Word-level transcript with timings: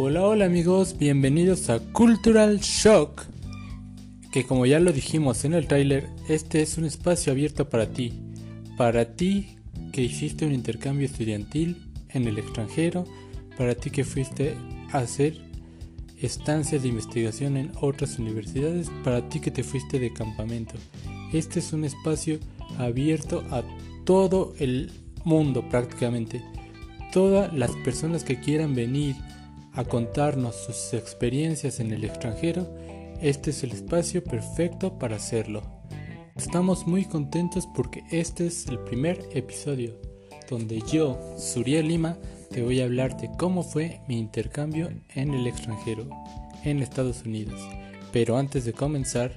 Hola, 0.00 0.24
hola 0.24 0.44
amigos, 0.44 0.96
bienvenidos 0.96 1.70
a 1.70 1.80
Cultural 1.80 2.60
Shock. 2.60 3.24
Que 4.30 4.44
como 4.44 4.64
ya 4.64 4.78
lo 4.78 4.92
dijimos 4.92 5.44
en 5.44 5.54
el 5.54 5.66
tráiler, 5.66 6.08
este 6.28 6.62
es 6.62 6.78
un 6.78 6.84
espacio 6.84 7.32
abierto 7.32 7.68
para 7.68 7.88
ti. 7.88 8.12
Para 8.76 9.16
ti 9.16 9.56
que 9.92 10.02
hiciste 10.02 10.46
un 10.46 10.52
intercambio 10.52 11.04
estudiantil 11.04 11.90
en 12.10 12.28
el 12.28 12.38
extranjero, 12.38 13.06
para 13.56 13.74
ti 13.74 13.90
que 13.90 14.04
fuiste 14.04 14.54
a 14.92 14.98
hacer 14.98 15.36
estancias 16.22 16.82
de 16.82 16.90
investigación 16.90 17.56
en 17.56 17.72
otras 17.80 18.20
universidades, 18.20 18.92
para 19.02 19.28
ti 19.28 19.40
que 19.40 19.50
te 19.50 19.64
fuiste 19.64 19.98
de 19.98 20.12
campamento. 20.12 20.74
Este 21.32 21.58
es 21.58 21.72
un 21.72 21.84
espacio 21.84 22.38
abierto 22.78 23.42
a 23.50 23.64
todo 24.04 24.54
el 24.60 24.92
mundo 25.24 25.68
prácticamente. 25.68 26.40
Todas 27.12 27.52
las 27.52 27.72
personas 27.78 28.22
que 28.22 28.38
quieran 28.38 28.76
venir 28.76 29.16
a 29.78 29.84
contarnos 29.84 30.56
sus 30.56 30.92
experiencias 30.92 31.78
en 31.78 31.92
el 31.92 32.02
extranjero, 32.02 32.68
este 33.22 33.50
es 33.50 33.62
el 33.62 33.70
espacio 33.70 34.24
perfecto 34.24 34.98
para 34.98 35.14
hacerlo. 35.14 35.62
Estamos 36.34 36.88
muy 36.88 37.04
contentos 37.04 37.68
porque 37.76 38.02
este 38.10 38.48
es 38.48 38.66
el 38.66 38.80
primer 38.80 39.20
episodio 39.34 39.96
donde 40.50 40.82
yo, 40.90 41.16
Suriel 41.38 41.86
Lima, 41.86 42.18
te 42.50 42.60
voy 42.60 42.80
a 42.80 42.86
hablar 42.86 43.16
de 43.18 43.30
cómo 43.38 43.62
fue 43.62 44.00
mi 44.08 44.18
intercambio 44.18 44.90
en 45.14 45.32
el 45.32 45.46
extranjero, 45.46 46.08
en 46.64 46.82
Estados 46.82 47.22
Unidos. 47.22 47.60
Pero 48.10 48.36
antes 48.36 48.64
de 48.64 48.72
comenzar, 48.72 49.30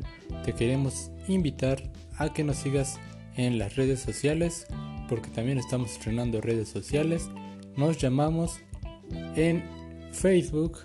te 0.43 0.53
queremos 0.53 1.11
invitar 1.27 1.83
a 2.17 2.33
que 2.33 2.43
nos 2.43 2.57
sigas 2.57 2.99
en 3.37 3.59
las 3.59 3.75
redes 3.75 3.99
sociales, 3.99 4.65
porque 5.07 5.29
también 5.29 5.59
estamos 5.59 5.91
estrenando 5.91 6.41
redes 6.41 6.69
sociales. 6.69 7.29
Nos 7.77 7.99
llamamos 7.99 8.59
en 9.35 9.80
Facebook 10.11 10.79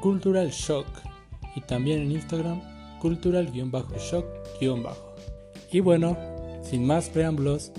Cultural 0.00 0.50
Shock 0.50 0.86
y 1.56 1.60
también 1.62 2.02
en 2.02 2.12
Instagram 2.12 2.60
Cultural-Shock- 3.00 4.26
Y 5.72 5.80
bueno, 5.80 6.16
sin 6.62 6.84
más 6.84 7.08
preámbulos, 7.08 7.72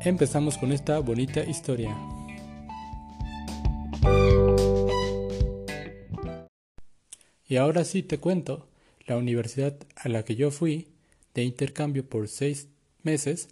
empezamos 0.00 0.58
con 0.58 0.72
esta 0.72 0.98
bonita 0.98 1.44
historia. 1.44 1.96
Y 7.46 7.56
ahora 7.56 7.84
sí 7.84 8.02
te 8.02 8.18
cuento, 8.18 8.66
la 9.06 9.18
universidad 9.18 9.76
a 9.96 10.08
la 10.08 10.24
que 10.24 10.36
yo 10.36 10.50
fui 10.50 10.88
de 11.34 11.44
intercambio 11.44 12.08
por 12.08 12.28
seis 12.28 12.68
meses 13.02 13.48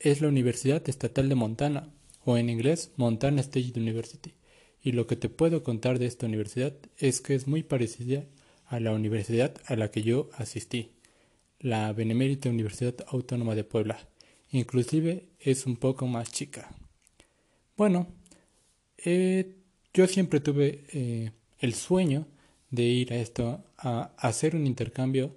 es 0.00 0.20
la 0.20 0.28
Universidad 0.28 0.88
Estatal 0.88 1.28
de 1.28 1.34
Montana, 1.36 1.88
o 2.24 2.36
en 2.36 2.50
inglés 2.50 2.92
Montana 2.96 3.40
State 3.40 3.72
University. 3.76 4.34
Y 4.84 4.92
lo 4.92 5.06
que 5.06 5.16
te 5.16 5.30
puedo 5.30 5.62
contar 5.62 5.98
de 5.98 6.04
esta 6.04 6.26
universidad 6.26 6.74
es 6.98 7.22
que 7.22 7.34
es 7.34 7.46
muy 7.46 7.62
parecida 7.62 8.26
a 8.66 8.80
la 8.80 8.92
universidad 8.92 9.56
a 9.64 9.76
la 9.76 9.90
que 9.90 10.02
yo 10.02 10.28
asistí, 10.34 10.90
la 11.58 11.90
Benemérita 11.94 12.50
Universidad 12.50 12.94
Autónoma 13.08 13.54
de 13.54 13.64
Puebla. 13.64 13.98
Inclusive 14.50 15.24
es 15.40 15.64
un 15.64 15.76
poco 15.76 16.06
más 16.06 16.30
chica. 16.30 16.70
Bueno, 17.78 18.08
eh, 18.98 19.56
yo 19.94 20.06
siempre 20.06 20.40
tuve 20.40 20.84
eh, 20.92 21.30
el 21.60 21.72
sueño 21.72 22.26
de 22.70 22.82
ir 22.82 23.12
a 23.14 23.16
esto, 23.16 23.64
a, 23.78 24.12
hacer 24.18 24.54
un 24.54 24.66
intercambio 24.66 25.34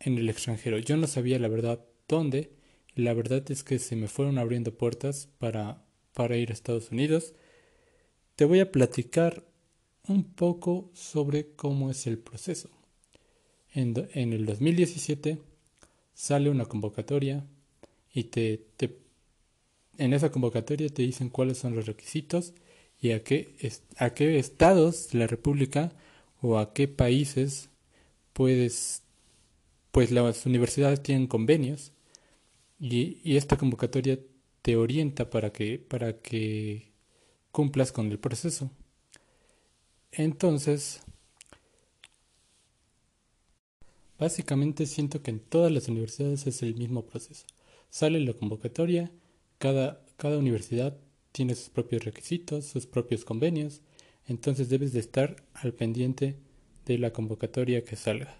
en 0.00 0.16
el 0.16 0.30
extranjero. 0.30 0.78
Yo 0.78 0.96
no 0.96 1.06
sabía 1.06 1.38
la 1.38 1.48
verdad 1.48 1.84
dónde. 2.08 2.52
La 2.94 3.12
verdad 3.12 3.50
es 3.50 3.62
que 3.62 3.78
se 3.78 3.96
me 3.96 4.08
fueron 4.08 4.38
abriendo 4.38 4.72
puertas 4.72 5.28
para, 5.38 5.84
para 6.14 6.38
ir 6.38 6.48
a 6.50 6.54
Estados 6.54 6.90
Unidos. 6.90 7.34
Te 8.36 8.44
voy 8.44 8.60
a 8.60 8.70
platicar 8.70 9.44
un 10.06 10.24
poco 10.24 10.90
sobre 10.92 11.54
cómo 11.56 11.90
es 11.90 12.06
el 12.06 12.18
proceso. 12.18 12.68
En, 13.72 13.94
en 14.12 14.34
el 14.34 14.44
2017 14.44 15.38
sale 16.12 16.50
una 16.50 16.66
convocatoria 16.66 17.46
y 18.12 18.24
te, 18.24 18.58
te, 18.76 18.98
en 19.96 20.12
esa 20.12 20.30
convocatoria 20.30 20.90
te 20.90 21.02
dicen 21.02 21.30
cuáles 21.30 21.56
son 21.56 21.74
los 21.74 21.86
requisitos 21.86 22.52
y 23.00 23.12
a 23.12 23.24
qué, 23.24 23.54
a 23.96 24.10
qué 24.10 24.38
estados 24.38 25.10
de 25.10 25.20
la 25.20 25.26
República 25.26 25.92
o 26.42 26.58
a 26.58 26.74
qué 26.74 26.88
países 26.88 27.70
puedes, 28.34 29.02
pues 29.92 30.10
las 30.10 30.44
universidades 30.44 31.02
tienen 31.02 31.26
convenios 31.26 31.92
y, 32.78 33.18
y 33.24 33.38
esta 33.38 33.56
convocatoria 33.56 34.18
te 34.60 34.76
orienta 34.76 35.30
para 35.30 35.52
que, 35.52 35.78
para 35.78 36.20
que 36.20 36.95
cumplas 37.56 37.90
con 37.90 38.10
el 38.10 38.18
proceso. 38.18 38.70
Entonces, 40.12 41.00
básicamente 44.18 44.84
siento 44.84 45.22
que 45.22 45.30
en 45.30 45.40
todas 45.40 45.72
las 45.72 45.88
universidades 45.88 46.46
es 46.46 46.62
el 46.62 46.74
mismo 46.74 47.06
proceso. 47.06 47.46
Sale 47.88 48.20
la 48.20 48.34
convocatoria, 48.34 49.10
cada, 49.56 50.04
cada 50.18 50.36
universidad 50.36 50.98
tiene 51.32 51.54
sus 51.54 51.70
propios 51.70 52.04
requisitos, 52.04 52.66
sus 52.66 52.86
propios 52.86 53.24
convenios, 53.24 53.80
entonces 54.26 54.68
debes 54.68 54.92
de 54.92 55.00
estar 55.00 55.36
al 55.54 55.72
pendiente 55.72 56.36
de 56.84 56.98
la 56.98 57.14
convocatoria 57.14 57.82
que 57.84 57.96
salga. 57.96 58.36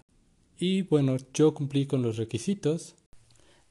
Y 0.59 0.83
bueno, 0.83 1.17
yo 1.33 1.55
cumplí 1.55 1.87
con 1.87 2.03
los 2.03 2.17
requisitos. 2.17 2.93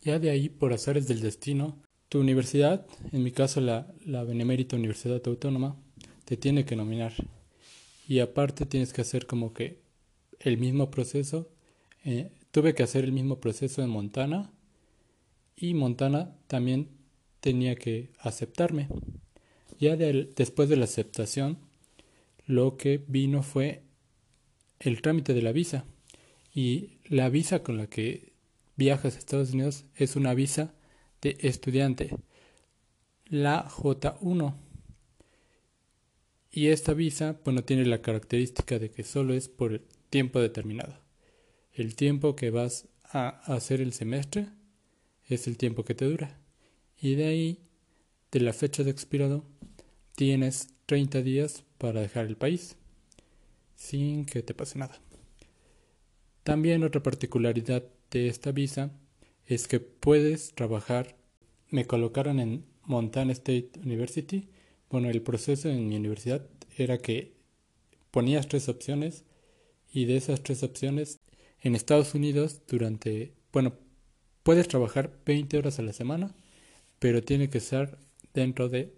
Ya 0.01 0.19
de 0.19 0.31
ahí, 0.31 0.49
por 0.49 0.73
azares 0.73 1.07
del 1.07 1.21
destino, 1.21 1.79
tu 2.09 2.21
universidad, 2.21 2.87
en 3.13 3.23
mi 3.23 3.33
caso 3.33 3.61
la, 3.61 3.93
la 4.05 4.25
Benemérita 4.25 4.77
Universidad 4.77 5.21
Autónoma, 5.27 5.77
te 6.25 6.37
tiene 6.37 6.65
que 6.65 6.77
nominar. 6.77 7.13
Y 8.09 8.21
aparte 8.21 8.67
tienes 8.67 8.93
que 8.93 9.01
hacer 9.01 9.27
como 9.27 9.53
que 9.53 9.81
el 10.41 10.59
mismo 10.59 10.91
proceso. 10.91 11.49
Eh, 12.05 12.31
tuve 12.51 12.75
que 12.75 12.83
hacer 12.83 13.05
el 13.05 13.13
mismo 13.13 13.41
proceso 13.41 13.83
en 13.83 13.91
Montana. 13.91 14.51
Y 15.57 15.75
Montana 15.75 16.37
también 16.47 16.89
tenía 17.41 17.77
que 17.77 18.11
aceptarme. 18.21 18.89
Ya 19.79 19.97
de, 19.97 20.31
después 20.37 20.69
de 20.69 20.77
la 20.77 20.85
aceptación, 20.85 21.59
lo 22.47 22.77
que 22.77 23.03
vino 23.07 23.43
fue 23.43 23.83
el 24.79 25.03
trámite 25.03 25.35
de 25.35 25.43
la 25.43 25.53
visa. 25.53 25.85
Y 26.55 26.99
la 27.05 27.29
visa 27.29 27.63
con 27.63 27.77
la 27.77 27.87
que 27.87 28.33
viajas 28.77 29.17
a 29.17 29.19
Estados 29.19 29.53
Unidos 29.53 29.85
es 29.97 30.17
una 30.17 30.35
visa 30.35 30.75
de 31.23 31.37
estudiante, 31.41 32.17
la 33.27 33.69
J1. 33.69 34.55
Y 36.51 36.69
esta 36.69 36.95
visa, 36.95 37.39
bueno, 37.45 37.65
tiene 37.65 37.85
la 37.85 38.01
característica 38.03 38.79
de 38.79 38.91
que 38.91 39.03
solo 39.03 39.35
es 39.35 39.49
por 39.49 39.81
tiempo 40.11 40.41
determinado. 40.41 40.99
El 41.73 41.97
tiempo 41.97 42.37
que 42.37 42.51
vas 42.51 42.89
a 43.05 43.29
hacer 43.53 43.81
el 43.81 43.93
semestre 43.93 44.49
es 45.29 45.47
el 45.47 45.57
tiempo 45.57 45.85
que 45.85 45.95
te 45.95 46.07
dura. 46.07 46.39
Y 46.99 47.15
de 47.15 47.27
ahí, 47.27 47.61
de 48.33 48.41
la 48.41 48.53
fecha 48.53 48.83
de 48.85 48.91
expirado, 48.91 49.45
tienes 50.15 50.69
30 50.87 51.23
días 51.23 51.65
para 51.79 52.01
dejar 52.01 52.27
el 52.27 52.37
país 52.37 52.77
sin 53.75 54.25
que 54.25 54.43
te 54.43 54.55
pase 54.55 54.79
nada. 54.79 54.99
También 56.43 56.85
otra 56.85 57.03
particularidad 57.03 57.85
de 58.11 58.29
esta 58.29 58.53
visa 58.53 58.91
es 59.47 59.69
que 59.69 59.81
puedes 59.81 60.55
trabajar. 60.55 61.17
Me 61.71 61.87
colocaron 61.87 62.41
en 62.41 62.65
Montana 62.85 63.33
State 63.33 63.73
University. 63.83 64.49
Bueno, 64.91 65.09
el 65.11 65.23
proceso 65.23 65.69
en 65.69 65.89
mi 65.89 65.97
universidad 65.97 66.47
era 66.77 66.99
que 66.99 67.35
ponías 68.11 68.49
tres 68.49 68.69
opciones 68.69 69.25
y 69.93 70.05
de 70.05 70.17
esas 70.17 70.43
tres 70.43 70.63
opciones 70.63 71.21
en 71.61 71.75
Estados 71.75 72.15
Unidos 72.15 72.63
durante, 72.69 73.35
bueno, 73.53 73.75
puedes 74.43 74.69
trabajar 74.69 75.19
20 75.25 75.59
horas 75.59 75.79
a 75.79 75.83
la 75.83 75.93
semana, 75.93 76.35
pero 76.99 77.23
tiene 77.23 77.51
que 77.51 77.61
ser 77.61 77.99
dentro 78.35 78.69
de 78.69 78.95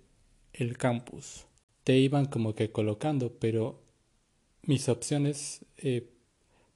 el 0.53 0.77
campus. 0.77 1.47
Te 1.85 1.99
iban 1.99 2.27
como 2.27 2.55
que 2.55 2.71
colocando, 2.71 3.39
pero 3.39 3.83
mis 4.62 4.89
opciones 4.89 5.65
eh, 5.79 6.11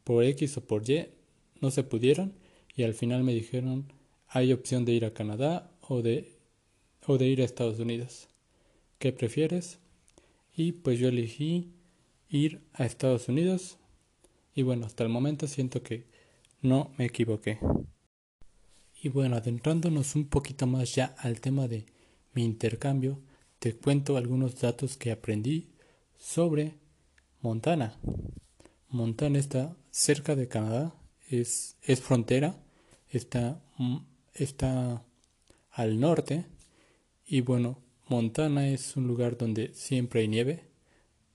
por 0.04 0.24
X 0.24 0.56
o 0.56 0.66
por 0.66 0.88
Y 0.88 1.08
no 1.60 1.70
se 1.70 1.84
pudieron 1.84 2.34
y 2.74 2.84
al 2.84 2.94
final 2.94 3.22
me 3.24 3.34
dijeron 3.34 3.92
hay 4.34 4.52
opción 4.52 4.86
de 4.86 4.92
ir 4.92 5.04
a 5.04 5.12
Canadá 5.12 5.70
o 5.82 6.00
de, 6.00 6.38
o 7.06 7.18
de 7.18 7.26
ir 7.26 7.42
a 7.42 7.44
Estados 7.44 7.78
Unidos. 7.78 8.28
¿Qué 8.98 9.12
prefieres? 9.12 9.78
Y 10.56 10.72
pues 10.72 10.98
yo 10.98 11.08
elegí 11.08 11.74
ir 12.30 12.62
a 12.72 12.86
Estados 12.86 13.28
Unidos 13.28 13.76
y 14.54 14.62
bueno, 14.62 14.86
hasta 14.86 15.04
el 15.04 15.10
momento 15.10 15.46
siento 15.46 15.82
que 15.82 16.06
no 16.62 16.92
me 16.96 17.06
equivoqué. 17.06 17.58
Y 19.02 19.08
bueno, 19.08 19.36
adentrándonos 19.36 20.14
un 20.14 20.28
poquito 20.28 20.66
más 20.66 20.94
ya 20.94 21.14
al 21.18 21.40
tema 21.40 21.68
de 21.68 21.86
mi 22.32 22.44
intercambio, 22.44 23.20
te 23.58 23.76
cuento 23.76 24.16
algunos 24.16 24.60
datos 24.60 24.96
que 24.96 25.10
aprendí 25.10 25.72
sobre 26.16 26.78
Montana. 27.40 27.98
Montana 28.88 29.38
está 29.38 29.76
cerca 29.90 30.36
de 30.36 30.48
Canadá, 30.48 30.94
es, 31.28 31.76
es 31.82 32.00
frontera, 32.00 32.61
está, 33.12 33.62
está 34.34 35.04
al 35.70 36.00
norte. 36.00 36.46
Y 37.26 37.40
bueno, 37.40 37.78
Montana 38.08 38.68
es 38.68 38.96
un 38.96 39.06
lugar 39.06 39.38
donde 39.38 39.72
siempre 39.74 40.20
hay 40.20 40.28
nieve, 40.28 40.64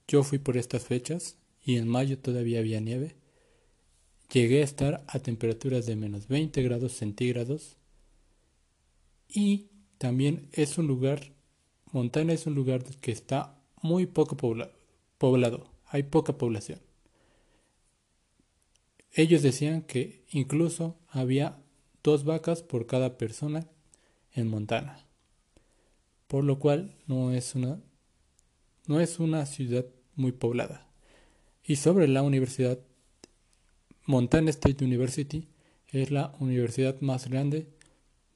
yo 0.06 0.22
fui 0.22 0.38
por 0.38 0.56
estas 0.56 0.84
fechas 0.84 1.36
y 1.64 1.76
en 1.76 1.88
mayo 1.88 2.18
todavía 2.18 2.60
había 2.60 2.80
nieve, 2.80 3.16
llegué 4.32 4.60
a 4.60 4.64
estar 4.64 5.04
a 5.06 5.18
temperaturas 5.18 5.86
de 5.86 5.96
menos 5.96 6.28
20 6.28 6.62
grados 6.62 6.92
centígrados. 6.92 7.76
Y 9.28 9.66
también 9.98 10.48
es 10.52 10.78
un 10.78 10.86
lugar, 10.86 11.32
Montana 11.92 12.32
es 12.32 12.46
un 12.46 12.54
lugar 12.54 12.84
que 12.84 13.12
está 13.12 13.58
muy 13.82 14.06
poco 14.06 14.36
poblado, 14.36 14.72
poblado. 15.18 15.70
Hay 15.86 16.04
poca 16.04 16.38
población. 16.38 16.80
Ellos 19.12 19.42
decían 19.42 19.82
que 19.82 20.24
incluso 20.30 20.96
había 21.08 21.58
dos 22.02 22.24
vacas 22.24 22.62
por 22.62 22.86
cada 22.86 23.18
persona 23.18 23.66
en 24.32 24.48
Montana, 24.48 25.06
por 26.26 26.44
lo 26.44 26.58
cual 26.58 26.94
no 27.06 27.32
es 27.32 27.54
una, 27.54 27.80
no 28.86 29.00
es 29.00 29.18
una 29.18 29.46
ciudad 29.46 29.86
muy 30.14 30.32
poblada. 30.32 30.86
Y 31.64 31.76
sobre 31.76 32.08
la 32.08 32.22
universidad, 32.22 32.78
Montana 34.04 34.50
State 34.50 34.84
University 34.84 35.48
es 35.88 36.10
la 36.10 36.34
universidad 36.38 37.00
más 37.00 37.28
grande 37.28 37.68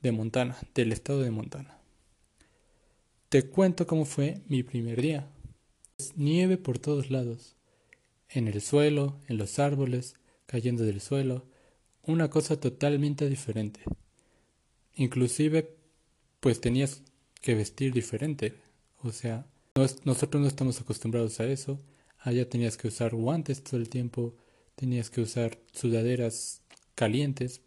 de 0.01 0.13
Montana, 0.13 0.57
del 0.75 0.93
estado 0.93 1.21
de 1.21 1.31
Montana. 1.31 1.79
Te 3.29 3.49
cuento 3.49 3.87
cómo 3.87 4.05
fue 4.05 4.43
mi 4.49 4.63
primer 4.63 5.01
día. 5.01 5.31
Nieve 6.17 6.59
por 6.59 6.79
todos 6.79 7.11
lados, 7.11 7.57
en 8.29 8.49
el 8.49 8.61
suelo, 8.61 9.21
en 9.29 9.39
los 9.39 9.59
árboles, 9.59 10.17
cayendo 10.47 10.85
del 10.85 11.01
suelo, 11.01 11.47
una 12.05 12.31
cosa 12.31 12.59
totalmente 12.59 13.29
diferente. 13.29 13.81
Inclusive, 14.95 15.77
pues 16.41 16.61
tenías 16.61 17.03
que 17.41 17.55
vestir 17.55 17.93
diferente. 17.93 18.55
O 19.03 19.13
sea, 19.13 19.47
nosotros 20.05 20.41
no 20.41 20.49
estamos 20.49 20.81
acostumbrados 20.81 21.41
a 21.41 21.47
eso. 21.47 21.79
Allá 22.19 22.49
tenías 22.49 22.77
que 22.77 22.89
usar 22.89 23.15
guantes 23.15 23.63
todo 23.63 23.81
el 23.81 23.89
tiempo, 23.89 24.35
tenías 24.75 25.11
que 25.11 25.21
usar 25.21 25.59
sudaderas 25.73 26.63
calientes 26.95 27.63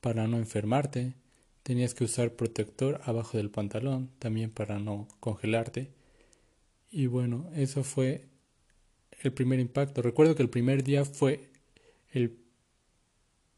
para 0.00 0.26
no 0.26 0.38
enfermarte, 0.38 1.14
tenías 1.62 1.94
que 1.94 2.04
usar 2.04 2.34
protector 2.34 3.00
abajo 3.04 3.38
del 3.38 3.50
pantalón 3.50 4.10
también 4.18 4.50
para 4.50 4.78
no 4.78 5.08
congelarte. 5.20 5.90
Y 6.90 7.06
bueno, 7.06 7.50
eso 7.54 7.84
fue 7.84 8.28
el 9.22 9.32
primer 9.32 9.60
impacto. 9.60 10.02
Recuerdo 10.02 10.34
que 10.34 10.42
el 10.42 10.50
primer 10.50 10.84
día 10.84 11.04
fue 11.04 11.50
el 12.12 12.43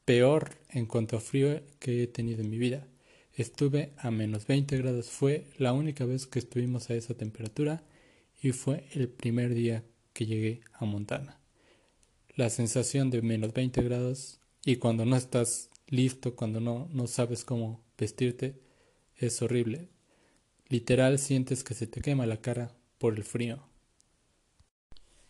peor 0.07 0.57
en 0.71 0.87
cuanto 0.87 1.17
a 1.17 1.21
frío 1.21 1.61
que 1.81 2.05
he 2.05 2.07
tenido 2.07 2.41
en 2.41 2.49
mi 2.49 2.57
vida. 2.57 2.87
Estuve 3.35 3.93
a 3.99 4.11
menos 4.11 4.47
20 4.47 4.79
grados, 4.79 5.11
fue 5.11 5.49
la 5.59 5.75
única 5.75 6.07
vez 6.07 6.27
que 6.27 6.39
estuvimos 6.39 6.89
a 6.89 6.95
esa 6.95 7.15
temperatura 7.15 7.83
y 8.41 8.53
fue 8.53 8.87
el 8.93 9.09
primer 9.09 9.53
día 9.53 9.85
que 10.15 10.25
llegué 10.25 10.61
a 10.73 10.87
Montana. 10.87 11.39
La 12.35 12.49
sensación 12.51 13.11
de 13.11 13.21
menos 13.21 13.53
20 13.53 13.83
grados 13.83 14.41
y 14.65 14.77
cuando 14.77 15.05
no 15.05 15.17
estás 15.17 15.71
listo, 15.89 16.37
cuando 16.37 16.61
no, 16.61 16.89
no 16.93 17.09
sabes 17.09 17.45
cómo 17.45 17.85
vestirte, 17.99 18.61
es 19.17 19.43
horrible. 19.43 19.89
Literal 20.69 21.19
sientes 21.19 21.65
que 21.65 21.75
se 21.75 21.87
te 21.87 22.01
quema 22.01 22.27
la 22.27 22.41
cara 22.41 22.77
por 22.99 23.15
el 23.15 23.25
frío. 23.25 23.61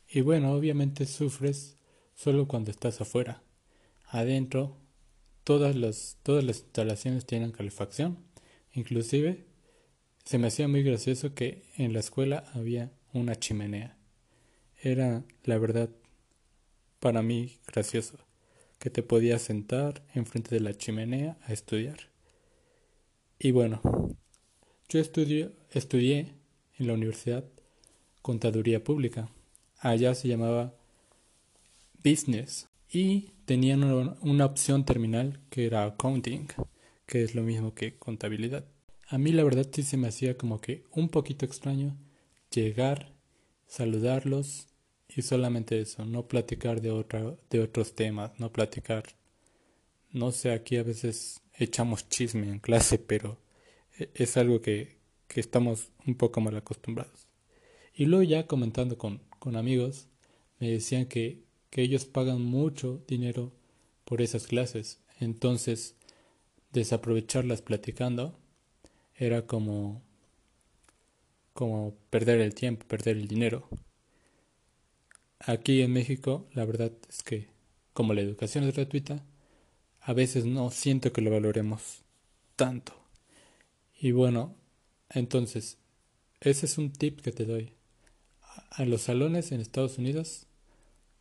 Y 0.08 0.20
bueno, 0.20 0.52
obviamente 0.52 1.06
sufres 1.06 1.76
solo 2.14 2.46
cuando 2.46 2.70
estás 2.70 3.00
afuera 3.00 3.42
adentro 4.08 4.76
todas 5.44 5.76
las, 5.76 6.18
todas 6.22 6.44
las 6.44 6.58
instalaciones 6.58 7.26
tienen 7.26 7.52
calefacción. 7.52 8.18
Inclusive 8.72 9.46
se 10.24 10.38
me 10.38 10.48
hacía 10.48 10.66
muy 10.66 10.82
gracioso 10.82 11.34
que 11.34 11.62
en 11.76 11.92
la 11.92 12.00
escuela 12.00 12.44
había 12.52 12.90
una 13.12 13.36
chimenea. 13.36 13.96
Era, 14.82 15.24
la 15.44 15.58
verdad, 15.58 15.88
para 16.98 17.22
mí 17.22 17.58
gracioso, 17.66 18.18
que 18.78 18.90
te 18.90 19.02
podías 19.02 19.42
sentar 19.42 20.02
enfrente 20.14 20.54
de 20.54 20.60
la 20.60 20.74
chimenea 20.74 21.38
a 21.46 21.52
estudiar. 21.52 22.10
Y 23.38 23.52
bueno, 23.52 23.80
yo 24.88 24.98
estudié 24.98 26.34
en 26.78 26.86
la 26.86 26.94
universidad 26.94 27.44
contaduría 28.20 28.82
pública. 28.82 29.30
Allá 29.78 30.14
se 30.14 30.26
llamaba 30.26 30.74
business 32.02 32.68
y 32.96 33.32
tenían 33.44 33.84
una 34.22 34.46
opción 34.46 34.86
terminal 34.86 35.38
que 35.50 35.66
era 35.66 35.84
accounting, 35.84 36.48
que 37.04 37.22
es 37.22 37.34
lo 37.34 37.42
mismo 37.42 37.74
que 37.74 37.98
contabilidad. 37.98 38.64
A 39.08 39.18
mí 39.18 39.32
la 39.32 39.44
verdad 39.44 39.68
sí 39.70 39.82
se 39.82 39.98
me 39.98 40.08
hacía 40.08 40.38
como 40.38 40.62
que 40.62 40.84
un 40.92 41.10
poquito 41.10 41.44
extraño 41.44 41.94
llegar, 42.50 43.12
saludarlos 43.66 44.68
y 45.14 45.20
solamente 45.20 45.78
eso, 45.78 46.06
no 46.06 46.26
platicar 46.26 46.80
de, 46.80 46.90
otra, 46.90 47.36
de 47.50 47.60
otros 47.60 47.94
temas, 47.94 48.32
no 48.40 48.50
platicar. 48.50 49.04
No 50.10 50.32
sé, 50.32 50.52
aquí 50.52 50.78
a 50.78 50.82
veces 50.82 51.42
echamos 51.52 52.08
chisme 52.08 52.48
en 52.48 52.60
clase, 52.60 52.98
pero 52.98 53.38
e, 53.98 54.08
es 54.14 54.38
algo 54.38 54.62
que, 54.62 54.96
que 55.28 55.40
estamos 55.40 55.90
un 56.06 56.14
poco 56.14 56.40
mal 56.40 56.56
acostumbrados. 56.56 57.28
Y 57.94 58.06
luego 58.06 58.22
ya 58.22 58.46
comentando 58.46 58.96
con, 58.96 59.20
con 59.38 59.54
amigos, 59.54 60.08
me 60.58 60.70
decían 60.70 61.04
que 61.04 61.45
que 61.76 61.82
ellos 61.82 62.06
pagan 62.06 62.40
mucho 62.40 63.04
dinero 63.06 63.52
por 64.06 64.22
esas 64.22 64.46
clases. 64.46 64.98
Entonces, 65.20 65.94
desaprovecharlas 66.72 67.60
platicando 67.60 68.38
era 69.14 69.46
como 69.46 70.02
como 71.52 71.94
perder 72.08 72.40
el 72.40 72.54
tiempo, 72.54 72.86
perder 72.86 73.18
el 73.18 73.28
dinero. 73.28 73.68
Aquí 75.38 75.82
en 75.82 75.92
México, 75.92 76.48
la 76.54 76.64
verdad 76.64 76.92
es 77.10 77.22
que 77.22 77.48
como 77.92 78.14
la 78.14 78.22
educación 78.22 78.64
es 78.64 78.74
gratuita, 78.74 79.22
a 80.00 80.14
veces 80.14 80.46
no 80.46 80.70
siento 80.70 81.12
que 81.12 81.20
lo 81.20 81.30
valoremos 81.30 82.04
tanto. 82.56 82.94
Y 84.00 84.12
bueno, 84.12 84.56
entonces, 85.10 85.76
ese 86.40 86.64
es 86.64 86.78
un 86.78 86.90
tip 86.90 87.20
que 87.20 87.32
te 87.32 87.44
doy. 87.44 87.74
A 88.70 88.86
los 88.86 89.02
salones 89.02 89.52
en 89.52 89.60
Estados 89.60 89.98
Unidos 89.98 90.45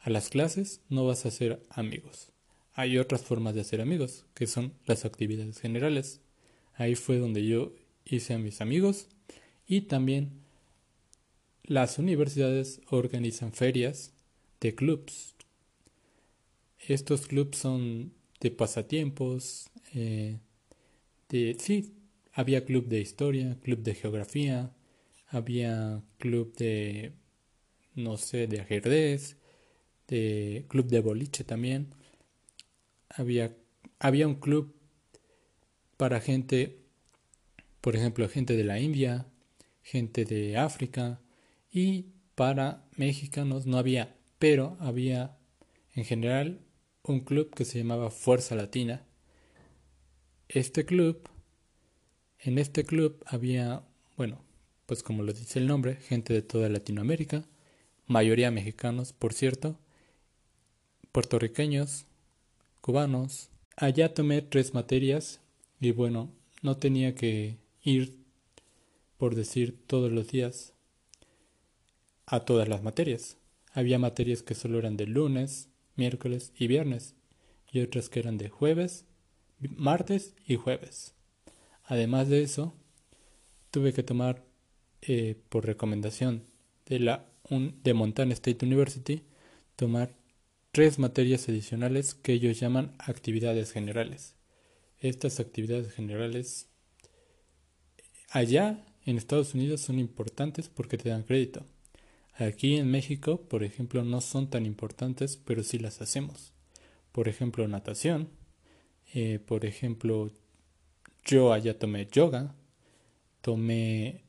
a 0.06 0.12
las 0.12 0.30
clases 0.30 0.82
no 0.88 1.04
vas 1.08 1.26
a 1.26 1.30
hacer 1.30 1.66
amigos. 1.68 2.32
Hay 2.76 3.00
otras 3.00 3.24
formas 3.24 3.56
de 3.56 3.62
hacer 3.62 3.82
amigos, 3.82 4.28
que 4.36 4.46
son 4.46 4.76
las 4.86 5.04
actividades 5.04 5.60
generales. 5.60 6.22
Ahí 6.76 6.94
fue 6.94 7.18
donde 7.18 7.44
yo 7.44 7.74
hice 8.06 8.36
a 8.36 8.38
mis 8.38 8.62
amigos 8.62 9.08
y 9.66 9.82
también 9.82 10.44
las 11.64 11.98
universidades 11.98 12.82
organizan 12.92 13.52
ferias 13.52 14.14
de 14.62 14.76
clubs. 14.76 15.34
Estos 16.88 17.26
clubs 17.26 17.58
son 17.58 18.14
de 18.42 18.52
pasatiempos, 18.52 19.72
eh, 19.96 20.38
de 21.30 21.58
sí, 21.60 21.96
había 22.32 22.64
club 22.64 22.88
de 22.88 23.02
historia, 23.02 23.58
club 23.64 23.80
de 23.80 23.96
geografía, 23.96 24.72
había 25.30 26.04
club 26.20 26.54
de 26.58 27.14
no 27.96 28.18
sé, 28.18 28.46
de 28.46 28.60
ajedrez, 28.60 29.38
de 30.08 30.66
club 30.68 30.88
de 30.88 31.00
boliche 31.00 31.44
también. 31.44 31.94
Había, 33.10 33.56
había 34.00 34.28
un 34.28 34.36
club 34.36 34.76
para 35.98 36.20
gente, 36.20 36.80
por 37.82 37.96
ejemplo, 37.96 38.28
gente 38.30 38.58
de 38.58 38.64
la 38.64 38.80
India, 38.80 39.28
gente 39.82 40.26
de 40.26 40.58
África 40.58 41.22
y 41.72 42.08
para 42.36 42.86
mexicanos 42.96 43.66
no 43.66 43.78
había, 43.78 44.16
pero 44.40 44.78
había 44.80 45.38
en 45.94 46.04
general 46.06 46.60
un 47.04 47.22
club 47.22 47.54
que 47.54 47.66
se 47.66 47.78
llamaba 47.78 48.12
Fuerza 48.12 48.56
Latina. 48.56 49.06
Este 50.50 50.86
club, 50.86 51.30
en 52.40 52.58
este 52.58 52.84
club 52.84 53.24
había, 53.26 53.84
bueno, 54.18 54.44
pues 54.86 55.02
como 55.04 55.24
lo 55.24 55.34
dice 55.34 55.60
el 55.60 55.68
nombre, 55.68 55.96
gente 55.96 56.34
de 56.34 56.42
toda 56.42 56.70
Latinoamérica, 56.70 57.46
mayoría 58.08 58.52
mexicanos, 58.52 59.14
por 59.14 59.34
cierto, 59.34 59.80
puertorriqueños, 61.16 62.08
cubanos. 62.82 63.48
Allá 63.78 64.14
tomé 64.14 64.42
tres 64.42 64.74
materias 64.74 65.40
y 65.80 65.92
bueno, 65.92 66.30
no 66.62 66.76
tenía 66.76 67.16
que 67.16 67.58
ir, 67.82 68.20
por 69.18 69.34
decir, 69.34 69.82
todos 69.88 70.12
los 70.12 70.28
días 70.28 70.74
a 72.26 72.42
todas 72.42 72.68
las 72.68 72.84
materias. 72.84 73.38
Había 73.72 73.98
materias 73.98 74.44
que 74.44 74.56
solo 74.56 74.78
eran 74.78 74.98
de 74.98 75.08
lunes, 75.08 75.70
miércoles 75.96 76.52
y 76.58 76.68
viernes 76.68 77.16
y 77.72 77.80
otras 77.80 78.10
que 78.10 78.20
eran 78.20 78.38
de 78.38 78.50
jueves, 78.50 79.06
martes 79.70 80.36
y 80.46 80.58
jueves. 80.58 81.14
Además 81.86 82.28
de 82.28 82.44
eso, 82.44 82.74
tuve 83.72 83.94
que 83.94 84.04
tomar 84.04 84.44
eh, 85.02 85.38
por 85.48 85.66
recomendación 85.66 86.44
de 86.88 87.00
la 87.00 87.26
de 87.50 87.94
Montana 87.94 88.34
State 88.34 88.66
University 88.66 89.24
tomar 89.78 90.14
tres 90.76 91.00
materias 91.00 91.48
adicionales 91.48 92.16
que 92.16 92.34
ellos 92.34 92.60
llaman 92.60 92.96
actividades 93.00 93.72
generales. 93.72 94.36
Estas 95.00 95.40
actividades 95.40 95.94
generales 95.94 96.68
allá 98.30 98.86
en 99.06 99.16
Estados 99.16 99.54
Unidos 99.54 99.80
son 99.80 100.00
importantes 100.00 100.68
porque 100.68 100.98
te 100.98 101.08
dan 101.08 101.24
crédito. 101.24 101.66
Aquí 102.34 102.76
en 102.76 102.92
México, 102.92 103.40
por 103.48 103.64
ejemplo, 103.64 104.04
no 104.04 104.20
son 104.20 104.50
tan 104.50 104.66
importantes, 104.66 105.38
pero 105.38 105.64
sí 105.64 105.80
las 105.80 106.02
hacemos. 106.02 106.52
Por 107.14 107.30
ejemplo, 107.30 107.66
natación. 107.70 108.28
Eh, 109.14 109.40
por 109.40 109.64
ejemplo, 109.64 110.30
yo 111.24 111.54
allá 111.54 111.80
tomé 111.80 112.06
yoga, 112.12 112.54
tomé 113.40 114.26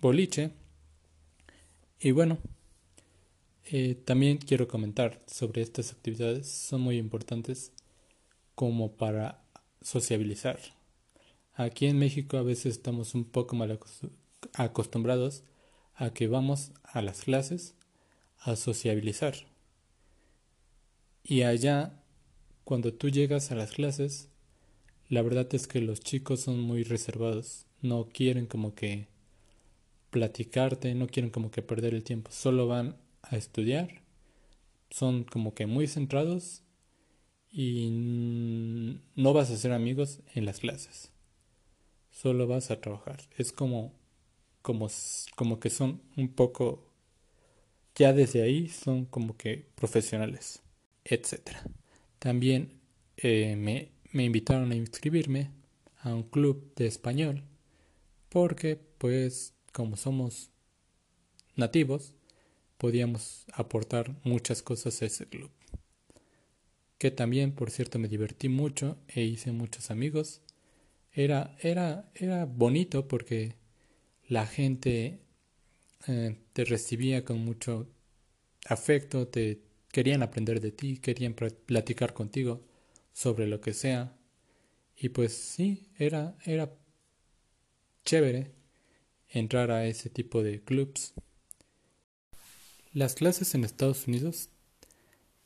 boliche. 0.00 0.52
Y 2.00 2.12
bueno, 2.12 2.38
eh, 3.70 3.96
también 4.02 4.38
quiero 4.38 4.66
comentar 4.66 5.22
sobre 5.26 5.60
estas 5.60 5.92
actividades. 5.92 6.48
Son 6.48 6.80
muy 6.80 6.96
importantes 6.96 7.72
como 8.54 8.92
para 8.92 9.44
sociabilizar. 9.82 10.58
Aquí 11.52 11.86
en 11.86 11.98
México 11.98 12.38
a 12.38 12.42
veces 12.42 12.76
estamos 12.76 13.14
un 13.14 13.24
poco 13.24 13.56
mal 13.56 13.78
acostumbrados 14.54 15.42
a 15.94 16.14
que 16.14 16.28
vamos 16.28 16.72
a 16.82 17.02
las 17.02 17.22
clases 17.22 17.74
a 18.38 18.56
sociabilizar. 18.56 19.34
Y 21.22 21.42
allá, 21.42 22.00
cuando 22.64 22.94
tú 22.94 23.10
llegas 23.10 23.50
a 23.50 23.54
las 23.54 23.72
clases, 23.72 24.30
la 25.10 25.20
verdad 25.20 25.46
es 25.54 25.66
que 25.66 25.82
los 25.82 26.00
chicos 26.00 26.40
son 26.40 26.58
muy 26.58 26.84
reservados, 26.84 27.66
no 27.82 28.08
quieren 28.08 28.46
como 28.46 28.74
que 28.74 29.08
platicarte, 30.10 30.94
no 30.94 31.06
quieren 31.06 31.30
como 31.30 31.50
que 31.50 31.60
perder 31.60 31.92
el 31.92 32.02
tiempo, 32.02 32.30
solo 32.30 32.66
van 32.66 32.96
a 33.22 33.36
estudiar, 33.36 34.02
son 34.90 35.24
como 35.24 35.54
que 35.54 35.66
muy 35.66 35.86
centrados 35.86 36.62
y 37.50 37.88
no 39.16 39.32
vas 39.32 39.50
a 39.50 39.56
ser 39.56 39.72
amigos 39.72 40.20
en 40.34 40.44
las 40.44 40.60
clases, 40.60 41.12
solo 42.10 42.46
vas 42.46 42.70
a 42.70 42.80
trabajar. 42.80 43.20
Es 43.36 43.52
como 43.52 43.92
como, 44.62 44.88
como 45.36 45.60
que 45.60 45.70
son 45.70 46.02
un 46.16 46.28
poco, 46.28 46.84
ya 47.94 48.12
desde 48.12 48.42
ahí 48.42 48.68
son 48.68 49.06
como 49.06 49.36
que 49.36 49.66
profesionales, 49.76 50.62
etc. 51.04 51.56
También 52.18 52.80
eh, 53.16 53.56
me, 53.56 53.92
me 54.12 54.24
invitaron 54.24 54.70
a 54.72 54.76
inscribirme 54.76 55.50
a 56.00 56.14
un 56.14 56.22
club 56.22 56.74
de 56.76 56.86
español 56.86 57.44
porque 58.28 58.78
pues 58.98 59.54
como 59.72 59.96
somos 59.96 60.50
nativos 61.56 62.14
podíamos 62.78 63.44
aportar 63.52 64.16
muchas 64.24 64.62
cosas 64.62 65.02
a 65.02 65.06
ese 65.06 65.26
club 65.26 65.50
que 66.96 67.10
también 67.10 67.52
por 67.52 67.70
cierto 67.70 67.98
me 67.98 68.08
divertí 68.08 68.48
mucho 68.48 68.96
e 69.08 69.22
hice 69.22 69.52
muchos 69.52 69.90
amigos 69.90 70.40
era 71.12 71.56
era 71.60 72.10
era 72.14 72.44
bonito 72.46 73.06
porque 73.06 73.54
la 74.28 74.46
gente 74.46 75.20
eh, 76.06 76.36
te 76.52 76.64
recibía 76.64 77.24
con 77.24 77.38
mucho 77.44 77.88
afecto, 78.66 79.28
te 79.28 79.62
querían 79.90 80.22
aprender 80.22 80.60
de 80.60 80.72
ti, 80.72 80.98
querían 80.98 81.34
platicar 81.34 82.14
contigo 82.14 82.64
sobre 83.12 83.46
lo 83.46 83.60
que 83.60 83.72
sea. 83.72 84.16
Y 84.96 85.10
pues 85.10 85.32
sí, 85.32 85.88
era, 85.98 86.36
era 86.44 86.72
chévere 88.04 88.52
entrar 89.28 89.70
a 89.70 89.86
ese 89.86 90.10
tipo 90.10 90.42
de 90.42 90.62
clubs. 90.62 91.14
Las 92.94 93.14
clases 93.14 93.54
en 93.54 93.64
Estados 93.64 94.06
Unidos 94.06 94.48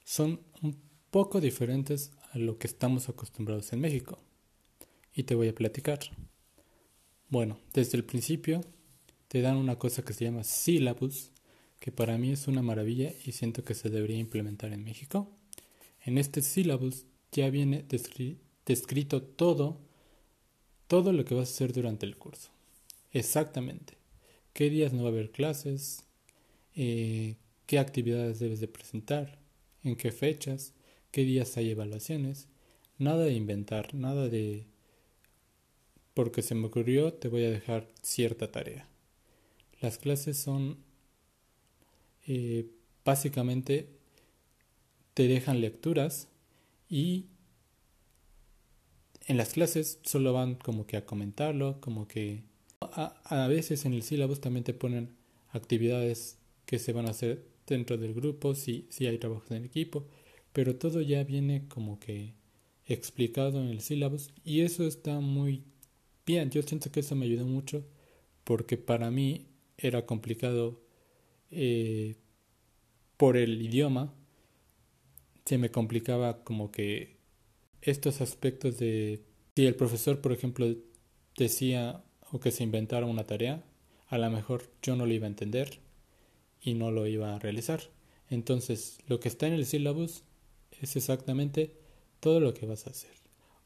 son 0.04 0.40
un 0.62 0.76
poco 1.10 1.40
diferentes 1.40 2.12
a 2.30 2.38
lo 2.38 2.56
que 2.56 2.68
estamos 2.68 3.08
acostumbrados 3.08 3.72
en 3.72 3.80
México. 3.80 4.18
Y 5.12 5.24
te 5.24 5.34
voy 5.34 5.48
a 5.48 5.54
platicar. 5.54 5.98
Bueno, 7.28 7.58
desde 7.74 7.98
el 7.98 8.04
principio 8.04 8.60
te 9.26 9.40
dan 9.40 9.56
una 9.56 9.76
cosa 9.76 10.04
que 10.04 10.12
se 10.12 10.24
llama 10.24 10.44
syllabus, 10.44 11.30
que 11.80 11.90
para 11.90 12.16
mí 12.16 12.30
es 12.30 12.46
una 12.46 12.62
maravilla 12.62 13.12
y 13.24 13.32
siento 13.32 13.64
que 13.64 13.74
se 13.74 13.90
debería 13.90 14.18
implementar 14.18 14.72
en 14.72 14.84
México. 14.84 15.28
En 16.04 16.18
este 16.18 16.42
syllabus 16.42 17.06
ya 17.32 17.50
viene 17.50 17.84
descrito 18.66 19.22
todo, 19.22 19.80
todo 20.86 21.12
lo 21.12 21.24
que 21.24 21.34
vas 21.34 21.48
a 21.48 21.52
hacer 21.54 21.72
durante 21.72 22.06
el 22.06 22.16
curso. 22.16 22.50
Exactamente. 23.10 23.98
¿Qué 24.52 24.70
días 24.70 24.92
no 24.92 25.02
va 25.02 25.08
a 25.08 25.12
haber 25.12 25.32
clases? 25.32 26.04
Eh, 26.76 27.36
¿Qué 27.66 27.78
actividades 27.78 28.38
debes 28.38 28.60
de 28.60 28.68
presentar? 28.68 29.38
¿En 29.82 29.96
qué 29.96 30.12
fechas? 30.12 30.74
¿Qué 31.10 31.24
días 31.24 31.56
hay 31.56 31.70
evaluaciones? 31.70 32.48
Nada 32.98 33.24
de 33.24 33.34
inventar, 33.34 33.94
nada 33.94 34.28
de 34.28 34.66
porque 36.14 36.42
se 36.42 36.54
me 36.54 36.66
ocurrió, 36.66 37.14
te 37.14 37.28
voy 37.28 37.44
a 37.44 37.50
dejar 37.50 37.88
cierta 38.02 38.52
tarea. 38.52 38.86
Las 39.80 39.98
clases 39.98 40.36
son 40.36 40.78
eh, 42.26 42.70
básicamente 43.04 43.88
te 45.14 45.26
dejan 45.26 45.60
lecturas 45.60 46.28
y 46.88 47.26
en 49.26 49.36
las 49.36 49.52
clases 49.52 49.98
solo 50.04 50.32
van 50.32 50.54
como 50.54 50.86
que 50.86 50.96
a 50.96 51.04
comentarlo, 51.04 51.80
como 51.80 52.06
que 52.08 52.42
a, 52.80 53.46
veces 53.48 53.84
en 53.84 53.94
el 53.94 54.02
sílabus 54.02 54.40
también 54.40 54.64
te 54.64 54.74
ponen 54.74 55.14
actividades 55.50 56.38
que 56.72 56.78
se 56.78 56.94
van 56.94 57.06
a 57.06 57.10
hacer 57.10 57.44
dentro 57.66 57.98
del 57.98 58.14
grupo, 58.14 58.54
si, 58.54 58.86
si 58.88 59.06
hay 59.06 59.18
trabajos 59.18 59.50
en 59.50 59.66
equipo, 59.66 60.06
pero 60.54 60.76
todo 60.76 61.02
ya 61.02 61.22
viene 61.22 61.68
como 61.68 62.00
que 62.00 62.32
explicado 62.86 63.60
en 63.60 63.68
el 63.68 63.82
sílabus 63.82 64.30
y 64.42 64.62
eso 64.62 64.86
está 64.86 65.20
muy 65.20 65.64
Bien, 66.24 66.48
yo 66.50 66.62
siento 66.62 66.90
que 66.90 67.00
eso 67.00 67.14
me 67.14 67.26
ayudó 67.26 67.44
mucho 67.44 67.84
porque 68.44 68.78
para 68.78 69.10
mí 69.10 69.48
era 69.76 70.06
complicado 70.06 70.80
eh, 71.50 72.16
por 73.18 73.36
el 73.36 73.60
idioma. 73.60 74.14
Se 75.44 75.58
me 75.58 75.70
complicaba 75.70 76.42
como 76.42 76.72
que 76.72 77.18
estos 77.82 78.22
aspectos 78.22 78.78
de 78.78 79.20
si 79.56 79.66
el 79.66 79.74
profesor, 79.74 80.22
por 80.22 80.32
ejemplo, 80.32 80.74
decía 81.36 82.02
o 82.30 82.40
que 82.40 82.50
se 82.50 82.64
inventara 82.64 83.04
una 83.04 83.24
tarea, 83.24 83.62
a 84.06 84.16
lo 84.16 84.30
mejor 84.30 84.70
yo 84.80 84.96
no 84.96 85.04
lo 85.04 85.12
iba 85.12 85.26
a 85.26 85.28
entender 85.28 85.82
y 86.62 86.74
no 86.74 86.90
lo 86.90 87.06
iba 87.06 87.34
a 87.34 87.38
realizar. 87.38 87.82
Entonces, 88.30 88.98
lo 89.08 89.20
que 89.20 89.28
está 89.28 89.46
en 89.46 89.52
el 89.52 89.66
syllabus 89.66 90.22
es 90.80 90.96
exactamente 90.96 91.74
todo 92.20 92.40
lo 92.40 92.54
que 92.54 92.66
vas 92.66 92.86
a 92.86 92.90
hacer. 92.90 93.10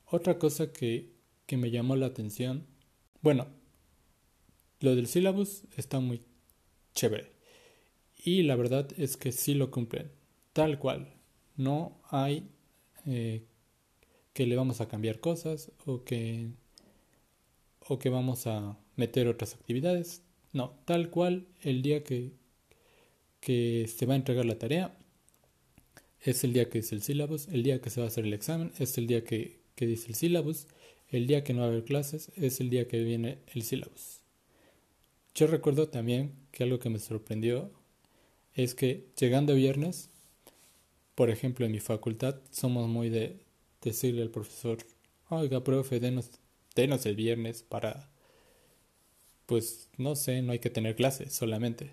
Otra 0.07 0.39
cosa 0.39 0.73
que 0.73 1.17
que 1.47 1.57
me 1.57 1.71
llamó 1.71 1.97
la 1.97 2.07
atención. 2.07 2.67
Bueno, 3.23 3.47
lo 4.81 4.95
del 4.95 5.07
syllabus 5.07 5.63
está 5.77 6.01
muy 6.01 6.23
chévere. 6.95 7.33
Y 8.23 8.43
la 8.43 8.57
verdad 8.57 8.89
es 8.99 9.17
que 9.17 9.33
sí 9.33 9.55
lo 9.55 9.71
cumplen. 9.71 10.11
Tal 10.53 10.79
cual. 10.79 11.15
No 11.57 12.01
hay 12.11 12.51
eh, 13.07 13.45
que 14.33 14.47
le 14.47 14.57
vamos 14.57 14.81
a 14.81 14.89
cambiar 14.89 15.21
cosas 15.21 15.73
o 15.87 16.05
que, 16.05 16.51
o 17.81 17.99
que 17.99 18.11
vamos 18.11 18.47
a 18.47 18.77
meter 18.97 19.29
otras 19.29 19.55
actividades. 19.55 20.23
No, 20.53 20.75
tal 20.85 21.11
cual 21.11 21.47
el 21.63 21.83
día 21.83 22.03
que, 22.03 22.33
que 23.47 23.87
se 23.87 24.07
va 24.07 24.15
a 24.15 24.17
entregar 24.17 24.45
la 24.45 24.59
tarea 24.59 24.99
es 26.21 26.43
el 26.43 26.53
día 26.53 26.69
que 26.69 26.81
es 26.81 26.91
el 26.91 27.01
syllabus, 27.01 27.47
el 27.47 27.63
día 27.63 27.81
que 27.81 27.91
se 27.91 28.01
va 28.01 28.07
a 28.07 28.09
hacer 28.09 28.25
el 28.25 28.33
examen 28.33 28.73
es 28.81 28.99
el 28.99 29.07
día 29.07 29.23
que, 29.23 29.61
que 29.77 29.87
dice 29.87 30.09
el 30.09 30.17
syllabus 30.17 30.67
el 31.11 31.29
día 31.29 31.45
que 31.45 31.55
no 31.55 31.61
va 31.61 31.67
a 31.67 31.69
haber 31.69 31.85
clases 31.85 32.33
es 32.35 32.59
el 32.59 32.71
día 32.71 32.89
que 32.89 33.05
viene 33.05 33.39
el 33.55 33.63
sílabus. 33.63 34.19
Yo 35.33 35.47
recuerdo 35.47 35.89
también 35.89 36.33
que 36.51 36.65
algo 36.65 36.81
que 36.81 36.91
me 36.91 36.99
sorprendió 36.99 37.71
es 38.55 38.75
que 38.75 39.07
llegando 39.17 39.55
viernes, 39.55 40.11
por 41.15 41.31
ejemplo 41.31 41.67
en 41.67 41.71
mi 41.71 41.79
facultad, 41.79 42.41
somos 42.51 42.89
muy 42.89 43.11
de 43.11 43.39
decirle 43.81 44.23
al 44.23 44.31
profesor, 44.31 44.79
oiga, 45.29 45.63
profe, 45.63 46.01
denos, 46.01 46.31
denos 46.75 47.07
el 47.07 47.15
viernes 47.15 47.63
para, 47.63 48.11
pues 49.47 49.89
no 49.99 50.17
sé, 50.17 50.43
no 50.43 50.51
hay 50.51 50.59
que 50.59 50.71
tener 50.71 50.97
clases 50.97 51.33
solamente. 51.33 51.93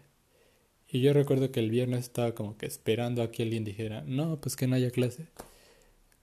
Y 0.93 1.01
yo 1.01 1.11
recuerdo 1.11 1.51
que 1.51 1.59
el 1.59 1.71
viernes 1.71 2.01
estaba 2.01 2.35
como 2.35 2.55
que 2.55 2.67
esperando 2.67 3.23
a 3.23 3.31
que 3.31 3.41
alguien 3.41 3.63
dijera, 3.63 4.03
no, 4.05 4.39
pues 4.39 4.55
que 4.55 4.67
no 4.67 4.75
haya 4.75 4.91
clase. 4.91 5.25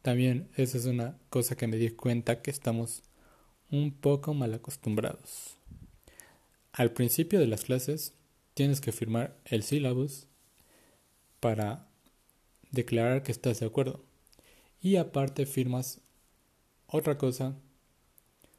También 0.01 0.49
esa 0.55 0.79
es 0.79 0.85
una 0.85 1.19
cosa 1.29 1.57
que 1.57 1.67
me 1.67 1.77
di 1.77 1.91
cuenta 1.91 2.41
que 2.41 2.53
estamos 2.53 3.03
un 3.73 3.91
poco 3.91 4.33
mal 4.33 4.55
acostumbrados. 4.55 5.57
Al 6.71 6.93
principio 6.93 7.41
de 7.41 7.49
las 7.49 7.65
clases 7.65 8.15
tienes 8.55 8.81
que 8.81 8.93
firmar 8.93 9.37
el 9.45 9.65
syllabus 9.65 10.29
para 11.41 11.89
declarar 12.71 13.25
que 13.25 13.33
estás 13.33 13.59
de 13.59 13.67
acuerdo. 13.67 14.05
Y 14.81 14.97
aparte 14.97 15.47
firmas 15.47 16.01
otra 16.87 17.19
cosa, 17.19 17.57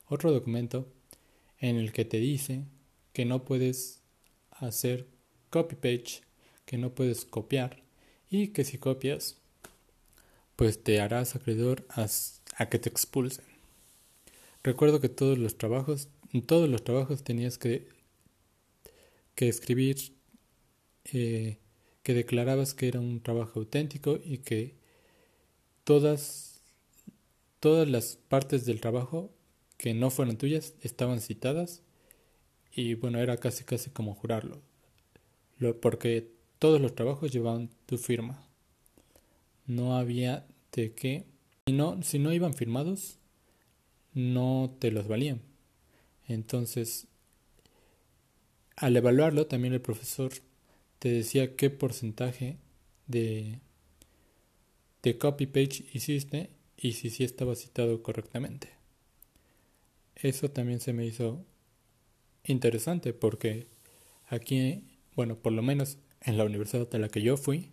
otro 0.07 0.33
documento 0.33 0.91
en 1.57 1.77
el 1.77 1.93
que 1.93 2.03
te 2.03 2.17
dice 2.17 2.65
que 3.13 3.23
no 3.23 3.45
puedes 3.45 4.01
hacer 4.51 5.07
copy 5.51 5.75
page, 5.75 6.21
que 6.65 6.79
no 6.79 6.95
puedes 6.95 7.25
copiar 7.25 7.83
y 8.31 8.47
que 8.47 8.63
si 8.63 8.79
copias 8.79 9.37
pues 10.55 10.83
te 10.83 10.99
harás 11.01 11.35
acreedor 11.35 11.85
a, 11.89 12.07
que 12.67 12.79
te 12.79 12.89
expulsen. 12.89 13.45
Recuerdo 14.63 14.99
que 15.01 15.09
todos 15.09 15.37
los 15.37 15.57
trabajos, 15.57 16.07
en 16.33 16.41
todos 16.43 16.69
los 16.69 16.83
trabajos 16.83 17.23
tenías 17.23 17.57
que, 17.57 17.87
que 19.35 19.47
escribir 19.47 20.13
eh, 21.05 21.57
que 22.03 22.13
declarabas 22.13 22.73
que 22.73 22.87
era 22.87 22.99
un 22.99 23.21
trabajo 23.21 23.59
auténtico 23.59 24.19
y 24.23 24.39
que 24.39 24.75
todas, 25.83 26.61
todas 27.59 27.87
las 27.87 28.15
partes 28.15 28.65
del 28.65 28.81
trabajo 28.81 29.31
que 29.77 29.93
no 29.93 30.09
fueron 30.09 30.37
tuyas 30.37 30.73
estaban 30.81 31.21
citadas 31.21 31.81
y 32.71 32.93
bueno, 32.95 33.19
era 33.19 33.37
casi 33.37 33.63
casi 33.63 33.89
como 33.89 34.13
jurarlo, 34.13 34.61
porque 35.79 36.31
todos 36.59 36.81
los 36.81 36.95
trabajos 36.95 37.31
llevaban 37.31 37.69
tu 37.85 37.97
firma. 37.97 38.47
No 39.65 39.95
había 39.95 40.45
de 40.71 40.93
qué, 40.93 41.25
si 41.65 41.73
no, 41.73 42.01
si 42.03 42.19
no 42.19 42.33
iban 42.33 42.53
firmados, 42.53 43.19
no 44.13 44.75
te 44.79 44.91
los 44.91 45.07
valían. 45.07 45.41
Entonces, 46.27 47.07
al 48.75 48.97
evaluarlo, 48.97 49.47
también 49.47 49.73
el 49.73 49.81
profesor 49.81 50.31
te 50.99 51.09
decía 51.09 51.55
qué 51.55 51.69
porcentaje 51.69 52.57
de, 53.07 53.59
de 55.03 55.17
copy 55.17 55.45
page 55.45 55.85
hiciste 55.93 56.49
y 56.77 56.93
si 56.93 57.09
sí 57.09 57.23
estaba 57.23 57.55
citado 57.55 58.01
correctamente. 58.01 58.69
Eso 60.15 60.49
también 60.51 60.79
se 60.79 60.93
me 60.93 61.05
hizo 61.05 61.43
interesante 62.43 63.13
porque 63.13 63.67
aquí, 64.27 64.83
bueno, 65.21 65.37
por 65.37 65.53
lo 65.53 65.61
menos 65.61 65.97
en 66.21 66.37
la 66.37 66.45
universidad 66.45 66.89
de 66.89 66.99
la 66.99 67.09
que 67.09 67.21
yo 67.21 67.37
fui, 67.37 67.71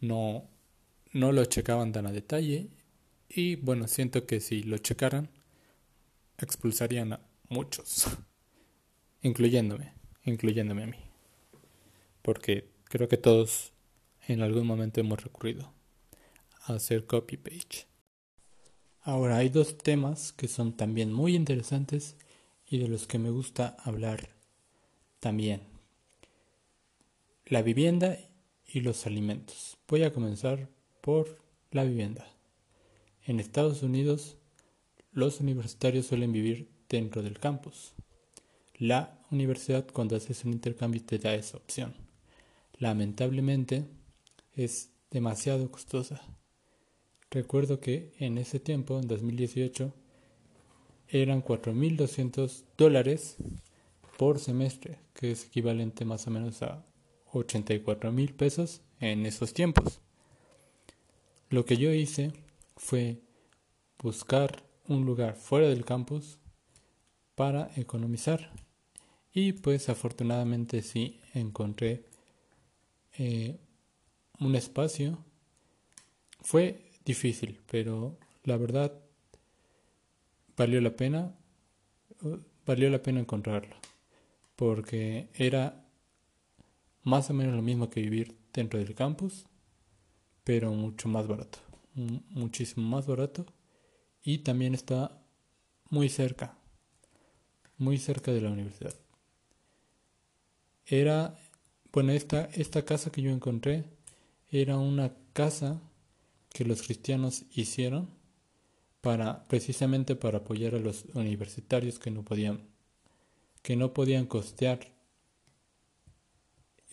no, 0.00 0.48
no 1.12 1.32
lo 1.32 1.44
checaban 1.44 1.92
tan 1.92 2.06
a 2.06 2.12
detalle 2.12 2.70
y 3.28 3.56
bueno, 3.56 3.88
siento 3.88 4.26
que 4.26 4.40
si 4.40 4.62
lo 4.62 4.78
checaran, 4.78 5.30
expulsarían 6.38 7.14
a 7.14 7.20
muchos, 7.48 8.06
incluyéndome, 9.22 9.92
incluyéndome 10.24 10.82
a 10.84 10.86
mí 10.86 11.08
porque 12.28 12.68
creo 12.84 13.08
que 13.08 13.16
todos 13.16 13.72
en 14.26 14.42
algún 14.42 14.66
momento 14.66 15.00
hemos 15.00 15.24
recurrido 15.24 15.72
a 16.66 16.74
hacer 16.74 17.06
copy 17.06 17.38
page. 17.38 17.86
Ahora 19.00 19.38
hay 19.38 19.48
dos 19.48 19.78
temas 19.78 20.32
que 20.32 20.46
son 20.46 20.76
también 20.76 21.10
muy 21.10 21.34
interesantes 21.34 22.16
y 22.66 22.76
de 22.76 22.88
los 22.88 23.06
que 23.06 23.18
me 23.18 23.30
gusta 23.30 23.78
hablar 23.82 24.28
también. 25.20 25.77
La 27.48 27.62
vivienda 27.62 28.16
y 28.66 28.80
los 28.80 29.06
alimentos. 29.06 29.78
Voy 29.88 30.02
a 30.04 30.12
comenzar 30.12 30.68
por 31.00 31.38
la 31.70 31.84
vivienda. 31.84 32.26
En 33.24 33.40
Estados 33.40 33.82
Unidos, 33.82 34.36
los 35.12 35.40
universitarios 35.40 36.06
suelen 36.06 36.32
vivir 36.32 36.70
dentro 36.88 37.22
del 37.22 37.38
campus. 37.38 37.94
La 38.76 39.18
universidad 39.30 39.86
cuando 39.92 40.16
haces 40.16 40.44
un 40.44 40.52
intercambio 40.52 41.02
te 41.04 41.18
da 41.18 41.34
esa 41.34 41.56
opción 41.56 42.08
lamentablemente 42.78 43.84
es 44.54 44.90
demasiado 45.10 45.70
costosa. 45.70 46.20
Recuerdo 47.30 47.80
que 47.80 48.14
en 48.18 48.38
ese 48.38 48.60
tiempo, 48.60 48.98
en 48.98 49.08
2018, 49.08 49.92
eran 51.08 51.42
4.200 51.42 52.64
dólares 52.76 53.36
por 54.16 54.38
semestre, 54.38 54.98
que 55.14 55.32
es 55.32 55.46
equivalente 55.46 56.04
más 56.04 56.26
o 56.26 56.30
menos 56.30 56.62
a 56.62 56.84
84 57.32 58.12
mil 58.12 58.34
pesos 58.34 58.82
en 59.00 59.26
esos 59.26 59.52
tiempos. 59.54 60.00
Lo 61.50 61.64
que 61.64 61.76
yo 61.76 61.92
hice 61.92 62.32
fue 62.76 63.22
buscar 64.02 64.62
un 64.86 65.04
lugar 65.04 65.34
fuera 65.36 65.68
del 65.68 65.84
campus 65.84 66.38
para 67.34 67.70
economizar 67.76 68.50
y 69.32 69.52
pues 69.52 69.88
afortunadamente 69.88 70.82
sí 70.82 71.20
encontré 71.34 72.04
eh, 73.18 73.58
un 74.40 74.54
espacio. 74.54 75.24
Fue 76.40 76.90
difícil, 77.04 77.60
pero 77.70 78.16
la 78.44 78.56
verdad 78.56 78.92
valió 80.56 80.80
la 80.80 80.96
pena, 80.96 81.34
uh, 82.22 82.38
valió 82.66 82.90
la 82.90 83.02
pena 83.02 83.20
encontrarlo, 83.20 83.76
porque 84.56 85.28
era 85.34 85.84
más 87.02 87.30
o 87.30 87.34
menos 87.34 87.54
lo 87.54 87.62
mismo 87.62 87.90
que 87.90 88.00
vivir 88.00 88.36
dentro 88.52 88.78
del 88.78 88.94
campus, 88.94 89.46
pero 90.44 90.72
mucho 90.72 91.08
más 91.08 91.26
barato, 91.26 91.58
muchísimo 91.94 92.88
más 92.88 93.06
barato, 93.06 93.46
y 94.22 94.38
también 94.38 94.74
está 94.74 95.22
muy 95.90 96.08
cerca, 96.08 96.56
muy 97.76 97.98
cerca 97.98 98.32
de 98.32 98.40
la 98.40 98.50
universidad. 98.50 98.94
Era 100.86 101.38
bueno, 101.92 102.12
esta, 102.12 102.44
esta 102.52 102.84
casa 102.84 103.10
que 103.10 103.22
yo 103.22 103.30
encontré 103.30 103.84
era 104.50 104.76
una 104.76 105.14
casa 105.32 105.80
que 106.50 106.64
los 106.64 106.82
cristianos 106.82 107.44
hicieron 107.50 108.10
para 109.00 109.46
precisamente 109.48 110.14
para 110.14 110.38
apoyar 110.38 110.74
a 110.74 110.80
los 110.80 111.06
universitarios 111.14 111.98
que 111.98 112.10
no 112.10 112.24
podían 112.24 112.60
que 113.62 113.76
no 113.76 113.92
podían 113.94 114.26
costear 114.26 114.92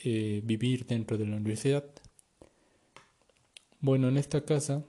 eh, 0.03 0.41
vivir 0.43 0.85
dentro 0.85 1.17
de 1.17 1.25
la 1.25 1.37
universidad. 1.37 1.85
Bueno, 3.79 4.09
en 4.09 4.17
esta 4.17 4.43
casa 4.45 4.83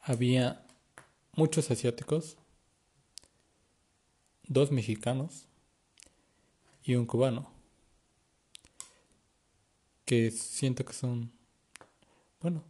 había 0.00 0.66
muchos 1.32 1.70
asiáticos, 1.70 2.36
dos 4.44 4.70
mexicanos 4.70 5.46
y 6.82 6.94
un 6.94 7.06
cubano 7.06 7.50
que 10.04 10.30
siento 10.30 10.84
que 10.84 10.92
son, 10.92 11.30
bueno, 12.40 12.64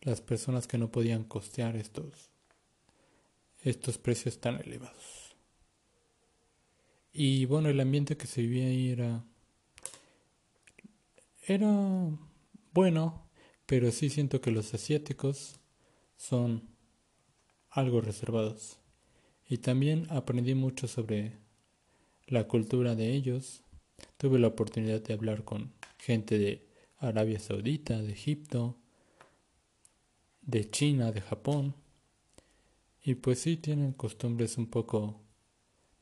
las 0.00 0.20
personas 0.20 0.66
que 0.66 0.76
no 0.76 0.90
podían 0.90 1.24
costear 1.24 1.76
estos, 1.76 2.30
estos 3.62 3.98
precios 3.98 4.40
tan 4.40 4.60
elevados. 4.60 5.36
Y 7.12 7.46
bueno, 7.46 7.68
el 7.68 7.80
ambiente 7.80 8.16
que 8.16 8.26
se 8.26 8.42
vivía 8.42 8.66
ahí 8.66 8.90
era, 8.90 9.24
era 11.46 11.68
bueno, 12.72 13.28
pero 13.66 13.90
sí 13.92 14.10
siento 14.10 14.40
que 14.40 14.50
los 14.50 14.74
asiáticos 14.74 15.60
son 16.16 16.68
algo 17.70 18.00
reservados. 18.00 18.78
Y 19.48 19.58
también 19.58 20.06
aprendí 20.10 20.54
mucho 20.54 20.88
sobre 20.88 21.38
la 22.26 22.48
cultura 22.48 22.96
de 22.96 23.14
ellos. 23.14 23.62
Tuve 24.16 24.40
la 24.40 24.48
oportunidad 24.48 25.00
de 25.00 25.14
hablar 25.14 25.44
con 25.44 25.72
gente 25.98 26.36
de 26.38 26.68
Arabia 26.98 27.38
Saudita, 27.38 28.02
de 28.02 28.12
Egipto, 28.12 28.76
de 30.42 30.68
China, 30.68 31.12
de 31.12 31.20
Japón. 31.20 31.74
Y 33.04 33.14
pues 33.14 33.38
sí 33.38 33.56
tienen 33.56 33.92
costumbres 33.92 34.58
un 34.58 34.66
poco 34.66 35.20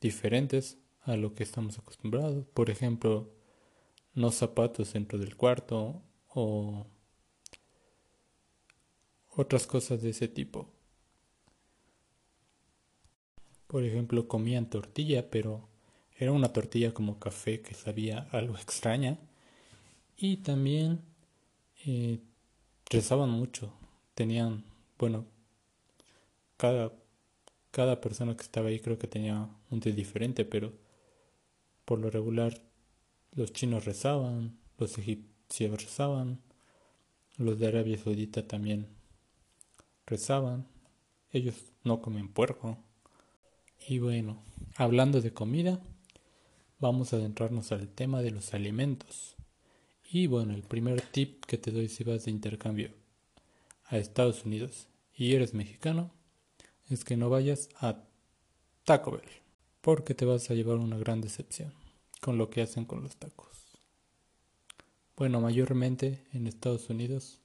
diferentes 0.01 0.79
a 1.03 1.17
lo 1.17 1.35
que 1.35 1.43
estamos 1.43 1.79
acostumbrados. 1.79 2.47
Por 2.47 2.71
ejemplo, 2.71 3.31
no 4.15 4.31
zapatos 4.31 4.93
dentro 4.93 5.19
del 5.19 5.37
cuarto 5.37 6.03
o 6.29 6.87
otras 9.31 9.67
cosas 9.67 10.03
de 10.03 10.11
ese 10.11 10.29
tipo. 10.29 10.69
Por 13.67 13.85
ejemplo, 13.85 14.29
comían 14.29 14.71
tortilla, 14.71 15.31
pero 15.31 15.69
era 16.17 16.33
una 16.33 16.53
tortilla 16.53 16.95
como 16.95 17.19
café 17.19 17.61
que 17.61 17.75
sabía 17.75 18.29
algo 18.31 18.55
extraña 18.57 19.19
y 20.17 20.39
también 20.39 21.01
eh, 21.85 22.21
rezaban 22.89 23.31
mucho. 23.31 23.73
Tenían, 24.15 24.65
bueno, 24.97 25.27
cada, 26.57 26.93
cada 27.73 28.01
persona 28.01 28.37
que 28.37 28.43
estaba 28.43 28.69
ahí 28.69 28.79
creo 28.79 28.99
que 28.99 29.09
tenía 29.09 29.49
un 29.71 29.81
té 29.81 29.93
diferente, 29.93 30.45
pero 30.45 30.73
por 31.85 31.99
lo 31.99 32.11
regular 32.11 32.63
los 33.35 33.53
chinos 33.53 33.85
rezaban, 33.85 34.57
los 34.79 34.97
egipcios 34.99 35.83
rezaban, 35.83 36.41
los 37.37 37.59
de 37.59 37.67
Arabia 37.67 37.99
Saudita 37.99 38.47
también 38.47 38.87
rezaban. 40.07 40.67
Ellos 41.33 41.57
no 41.83 42.01
comen 42.01 42.29
puerco. 42.29 42.79
Y 43.89 43.99
bueno, 43.99 44.43
hablando 44.77 45.21
de 45.21 45.33
comida, 45.33 45.81
vamos 46.79 47.13
a 47.13 47.17
adentrarnos 47.17 47.73
al 47.73 47.89
tema 47.89 48.23
de 48.23 48.31
los 48.31 48.55
alimentos. 48.55 49.35
Y 50.09 50.29
bueno, 50.29 50.55
el 50.55 50.63
primer 50.63 51.01
tip 51.01 51.45
que 51.45 51.59
te 51.59 51.73
doy 51.73 51.89
si 51.89 52.05
vas 52.05 52.27
de 52.27 52.31
intercambio 52.31 52.93
a 53.87 53.99
Estados 53.99 54.45
Unidos 54.45 54.87
y 55.17 55.35
eres 55.35 55.55
mexicano 55.55 56.13
es 56.89 57.05
que 57.05 57.17
no 57.17 57.31
vayas 57.31 57.69
a 57.81 58.05
Taco 58.85 59.13
Bell 59.13 59.23
porque 59.81 60.15
te 60.15 60.25
vas 60.25 60.51
a 60.51 60.55
llevar 60.55 60.77
una 60.77 60.97
gran 60.99 61.21
decepción 61.21 61.84
con 62.25 62.39
lo 62.39 62.49
que 62.49 62.63
hacen 62.63 62.87
con 62.87 63.03
los 63.03 63.19
tacos. 63.19 63.51
Bueno, 65.15 65.43
mayormente 65.43 66.25
en 66.33 66.47
Estados 66.47 66.89
Unidos 66.89 67.39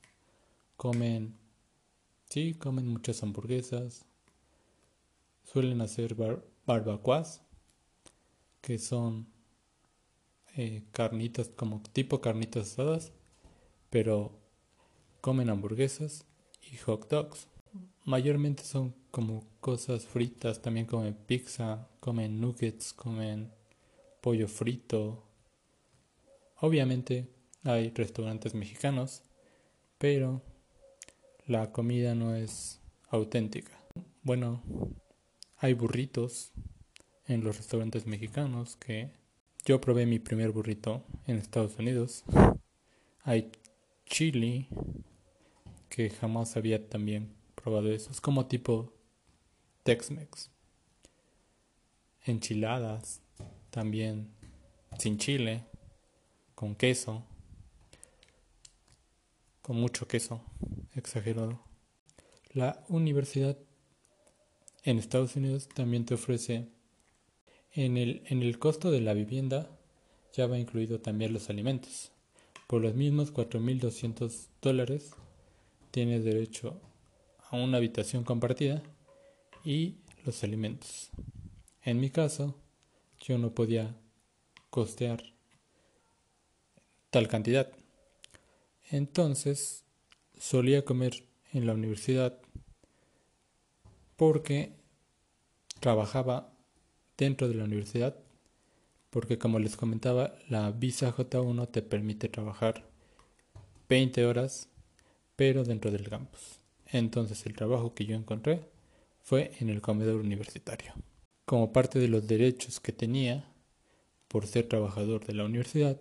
comen, 0.78 1.38
sí, 2.30 2.54
comen 2.54 2.88
muchas 2.88 3.22
hamburguesas, 3.22 4.06
suelen 5.44 5.82
hacer 5.82 6.16
barbacoas 6.66 7.42
que 8.62 8.80
son 8.80 9.28
eh, 10.56 10.86
carnitas 10.94 11.50
como 11.50 11.82
tipo 11.92 12.22
carnitas 12.22 12.72
asadas, 12.72 13.12
pero 13.90 14.32
comen 15.20 15.50
hamburguesas 15.50 16.24
y 16.72 16.78
hot 16.78 17.10
dogs. 17.10 17.50
Mayormente 18.06 18.64
son 18.64 18.96
como 19.12 19.46
cosas 19.60 20.06
fritas, 20.06 20.62
también 20.62 20.86
comen 20.86 21.16
pizza, 21.16 21.90
comen 22.00 22.40
nuggets, 22.40 22.94
comen 22.94 23.59
pollo 24.22 24.48
frito. 24.48 25.24
Obviamente 26.58 27.28
hay 27.64 27.90
restaurantes 27.90 28.54
mexicanos, 28.54 29.24
pero 29.98 30.42
la 31.46 31.72
comida 31.72 32.16
no 32.16 32.36
es 32.36 32.82
auténtica. 33.10 33.72
Bueno, 34.24 34.62
hay 35.58 35.74
burritos 35.74 36.52
en 37.28 37.44
los 37.44 37.58
restaurantes 37.58 38.06
mexicanos 38.06 38.76
que 38.76 39.12
yo 39.66 39.82
probé 39.82 40.06
mi 40.06 40.20
primer 40.20 40.52
burrito 40.52 41.04
en 41.28 41.38
Estados 41.38 41.78
Unidos. 41.78 42.24
Hay 43.24 43.52
chili 44.06 44.68
que 45.90 46.10
jamás 46.10 46.56
había 46.58 46.90
también 46.90 47.34
probado 47.56 47.92
eso. 47.92 48.12
Es 48.12 48.22
como 48.22 48.48
tipo 48.48 48.94
Tex-Mex. 49.84 50.50
Enchiladas 52.26 53.22
también 53.70 54.30
sin 54.98 55.18
chile, 55.18 55.66
con 56.56 56.76
queso, 56.76 57.24
con 59.62 59.78
mucho 59.78 60.08
queso, 60.08 60.42
exagerado. 60.96 61.60
La 62.54 62.84
universidad 62.90 63.58
en 64.84 64.98
Estados 64.98 65.36
Unidos 65.36 65.70
también 65.70 66.06
te 66.06 66.16
ofrece 66.16 66.68
en 67.72 67.98
el, 67.98 68.24
en 68.26 68.42
el 68.42 68.58
costo 68.58 68.92
de 68.92 69.02
la 69.02 69.14
vivienda 69.14 69.70
ya 70.34 70.48
va 70.48 70.58
incluido 70.58 71.00
también 71.00 71.34
los 71.34 71.50
alimentos. 71.50 72.12
Por 72.68 72.82
los 72.82 72.96
mismos 72.96 73.34
4.200 73.34 74.48
dólares 74.62 75.12
tienes 75.92 76.24
derecho 76.24 76.80
a 77.50 77.56
una 77.56 77.78
habitación 77.78 78.24
compartida 78.24 78.82
y 79.64 79.96
los 80.26 80.44
alimentos. 80.44 81.10
En 81.84 82.00
mi 82.00 82.10
caso, 82.10 82.56
yo 83.20 83.38
no 83.38 83.54
podía 83.54 83.96
costear 84.70 85.24
tal 87.10 87.28
cantidad. 87.28 87.72
Entonces, 88.92 89.84
solía 90.38 90.86
comer 90.86 91.26
en 91.52 91.66
la 91.66 91.74
universidad 91.74 92.40
porque 94.16 94.74
trabajaba 95.80 96.54
dentro 97.18 97.48
de 97.48 97.56
la 97.56 97.64
universidad, 97.64 98.16
porque 99.10 99.38
como 99.38 99.60
les 99.60 99.76
comentaba, 99.76 100.36
la 100.48 100.72
visa 100.72 101.14
J1 101.14 101.72
te 101.72 101.82
permite 101.82 102.30
trabajar 102.30 102.86
20 103.88 104.26
horas, 104.26 104.70
pero 105.36 105.64
dentro 105.64 105.92
del 105.92 106.10
campus. 106.10 106.60
Entonces 106.88 107.46
el 107.46 107.56
trabajo 107.56 107.94
que 107.94 108.06
yo 108.06 108.16
encontré 108.16 108.62
fue 109.22 109.52
en 109.60 109.70
el 109.70 109.82
comedor 109.82 110.16
universitario. 110.16 110.94
Como 111.50 111.74
parte 111.74 111.98
de 111.98 112.08
los 112.08 112.28
derechos 112.28 112.80
que 112.80 112.92
tenía 112.92 113.44
por 114.28 114.46
ser 114.46 114.68
trabajador 114.68 115.26
de 115.26 115.34
la 115.34 115.46
universidad, 115.46 116.00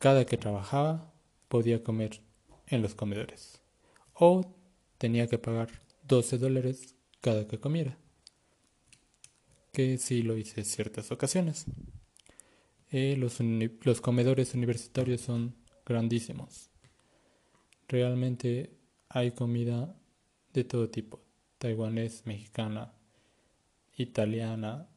cada 0.00 0.26
que 0.26 0.36
trabajaba 0.36 1.12
podía 1.46 1.84
comer 1.84 2.20
en 2.66 2.82
los 2.82 2.96
comedores 2.96 3.62
o 4.14 4.52
tenía 4.98 5.28
que 5.28 5.38
pagar 5.38 5.68
12 6.08 6.38
dólares 6.38 6.96
cada 7.20 7.46
que 7.46 7.60
comiera 7.60 7.96
que 9.70 9.96
sí 9.96 10.22
lo 10.22 10.36
hice 10.36 10.62
en 10.62 10.66
ciertas 10.66 11.12
ocasiones. 11.12 11.66
Eh, 12.90 13.14
los, 13.16 13.38
los 13.84 14.00
comedores 14.00 14.54
universitarios 14.54 15.20
son 15.20 15.54
grandísimos. 15.84 16.70
Realmente 17.86 18.76
hay 19.08 19.30
comida 19.30 19.94
de 20.52 20.64
todo 20.64 20.90
tipo, 20.90 21.20
taiwanés, 21.58 22.26
mexicana, 22.26 22.95
italiana, 23.96 24.88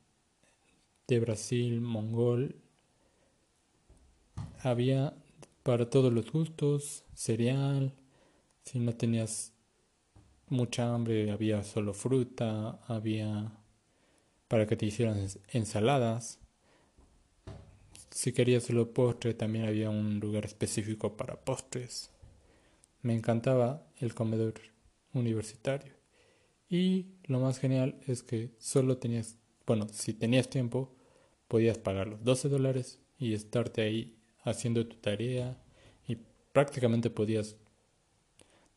de 1.07 1.19
Brasil, 1.19 1.81
mongol. 1.81 2.55
Había 4.61 5.13
para 5.63 5.89
todos 5.89 6.13
los 6.13 6.31
gustos, 6.31 7.03
cereal, 7.13 7.93
si 8.63 8.79
no 8.79 8.95
tenías 8.95 9.53
mucha 10.47 10.93
hambre 10.93 11.31
había 11.31 11.63
solo 11.63 11.93
fruta, 11.93 12.79
había 12.87 13.51
para 14.47 14.65
que 14.65 14.75
te 14.75 14.87
hicieran 14.87 15.27
ensaladas. 15.51 16.39
Si 18.09 18.33
querías 18.33 18.63
solo 18.63 18.91
postre, 18.93 19.33
también 19.33 19.65
había 19.65 19.89
un 19.89 20.19
lugar 20.19 20.45
específico 20.45 21.15
para 21.15 21.39
postres. 21.39 22.09
Me 23.01 23.13
encantaba 23.13 23.87
el 23.99 24.13
comedor 24.15 24.55
universitario. 25.13 25.98
Y 26.69 27.07
lo 27.25 27.39
más 27.39 27.57
genial 27.59 27.99
es 28.05 28.21
que 28.21 28.51
solo 28.59 28.97
tenías, 28.97 29.37
bueno, 29.65 29.87
si 29.91 30.13
tenías 30.13 30.49
tiempo, 30.49 30.95
podías 31.47 31.79
pagar 31.79 32.07
los 32.07 32.23
12 32.23 32.47
dólares 32.47 32.99
y 33.17 33.33
estarte 33.33 33.81
ahí 33.81 34.15
haciendo 34.43 34.85
tu 34.87 34.97
tarea 34.97 35.57
y 36.07 36.17
prácticamente 36.53 37.09
podías 37.09 37.55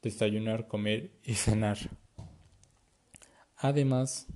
desayunar, 0.01 0.69
comer 0.69 1.11
y 1.23 1.35
cenar. 1.35 1.79
Además, 3.57 4.27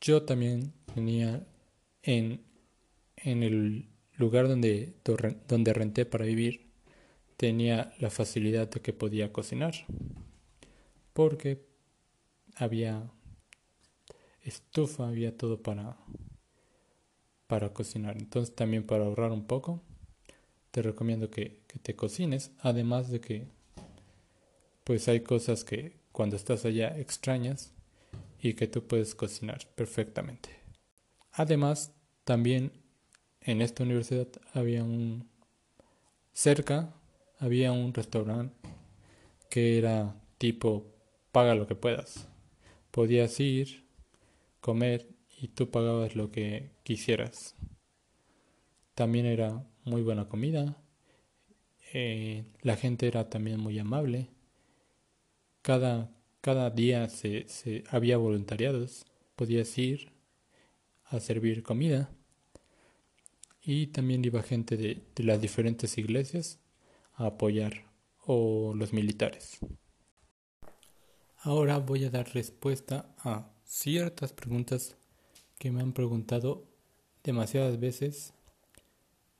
yo 0.00 0.22
también 0.22 0.72
tenía 0.94 1.46
en, 2.02 2.42
en 3.16 3.42
el 3.42 3.88
lugar 4.16 4.48
donde, 4.48 4.94
donde 5.48 5.72
renté 5.72 6.06
para 6.06 6.24
vivir, 6.24 6.70
tenía 7.36 7.92
la 7.98 8.10
facilidad 8.10 8.68
de 8.68 8.80
que 8.80 8.92
podía 8.92 9.32
cocinar. 9.32 9.74
Porque 11.12 11.73
había 12.56 13.10
estufa, 14.42 15.08
había 15.08 15.36
todo 15.36 15.62
para, 15.62 15.96
para 17.46 17.72
cocinar. 17.72 18.16
Entonces 18.16 18.54
también 18.54 18.86
para 18.86 19.04
ahorrar 19.04 19.32
un 19.32 19.46
poco, 19.46 19.82
te 20.70 20.82
recomiendo 20.82 21.30
que, 21.30 21.60
que 21.66 21.78
te 21.78 21.96
cocines. 21.96 22.50
Además 22.60 23.10
de 23.10 23.20
que 23.20 23.46
pues 24.84 25.08
hay 25.08 25.20
cosas 25.20 25.64
que 25.64 25.96
cuando 26.12 26.36
estás 26.36 26.64
allá 26.64 26.98
extrañas 26.98 27.72
y 28.40 28.54
que 28.54 28.66
tú 28.66 28.86
puedes 28.86 29.14
cocinar 29.14 29.66
perfectamente. 29.74 30.50
Además, 31.32 31.92
también 32.24 32.72
en 33.40 33.62
esta 33.62 33.82
universidad 33.82 34.28
había 34.52 34.84
un 34.84 35.28
cerca 36.32 36.92
había 37.38 37.72
un 37.72 37.92
restaurante 37.92 38.54
que 39.50 39.78
era 39.78 40.14
tipo 40.38 40.86
paga 41.32 41.54
lo 41.54 41.66
que 41.66 41.74
puedas. 41.74 42.28
Podías 42.94 43.40
ir, 43.40 43.84
comer 44.60 45.08
y 45.40 45.48
tú 45.48 45.68
pagabas 45.68 46.14
lo 46.14 46.30
que 46.30 46.70
quisieras. 46.84 47.56
También 48.94 49.26
era 49.26 49.66
muy 49.84 50.02
buena 50.02 50.28
comida. 50.28 50.80
Eh, 51.92 52.44
la 52.62 52.76
gente 52.76 53.08
era 53.08 53.28
también 53.28 53.58
muy 53.58 53.76
amable. 53.80 54.28
Cada 55.62 56.14
cada 56.44 56.68
día 56.68 57.08
se, 57.08 57.48
se, 57.48 57.84
había 57.88 58.18
voluntariados, 58.18 59.06
podías 59.34 59.78
ir 59.78 60.12
a 61.06 61.18
servir 61.18 61.62
comida 61.62 62.10
y 63.62 63.86
también 63.86 64.22
iba 64.26 64.42
gente 64.42 64.76
de, 64.76 65.00
de 65.16 65.24
las 65.24 65.40
diferentes 65.40 65.96
iglesias 65.96 66.60
a 67.14 67.28
apoyar 67.28 67.86
o 68.26 68.74
los 68.76 68.92
militares. 68.92 69.58
Ahora 71.46 71.76
voy 71.76 72.06
a 72.06 72.10
dar 72.10 72.32
respuesta 72.32 73.14
a 73.18 73.50
ciertas 73.66 74.32
preguntas 74.32 74.96
que 75.58 75.70
me 75.70 75.82
han 75.82 75.92
preguntado 75.92 76.64
demasiadas 77.22 77.78
veces 77.78 78.32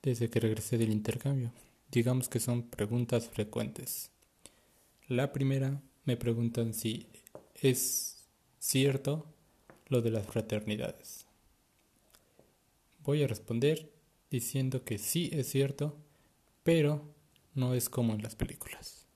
desde 0.03 0.29
que 0.29 0.39
regresé 0.39 0.77
del 0.77 0.93
intercambio. 0.93 1.51
Digamos 1.91 2.29
que 2.29 2.41
son 2.41 2.65
preguntas 2.65 3.31
frecuentes. 3.31 4.11
La 5.09 5.33
primera 5.33 5.81
me 6.05 6.19
preguntan 6.19 6.75
si 6.75 7.09
es 7.63 8.27
cierto 8.59 9.25
lo 9.89 10.03
de 10.03 10.11
las 10.11 10.27
fraternidades. 10.27 11.25
Voy 13.03 13.23
a 13.23 13.29
responder 13.29 13.91
diciendo 14.31 14.85
que 14.85 14.99
sí 14.99 15.31
es 15.33 15.49
cierto, 15.49 15.97
pero 16.65 17.01
no 17.55 17.73
es 17.73 17.89
como 17.89 18.13
en 18.13 18.23
las 18.23 18.37
películas. 18.37 19.07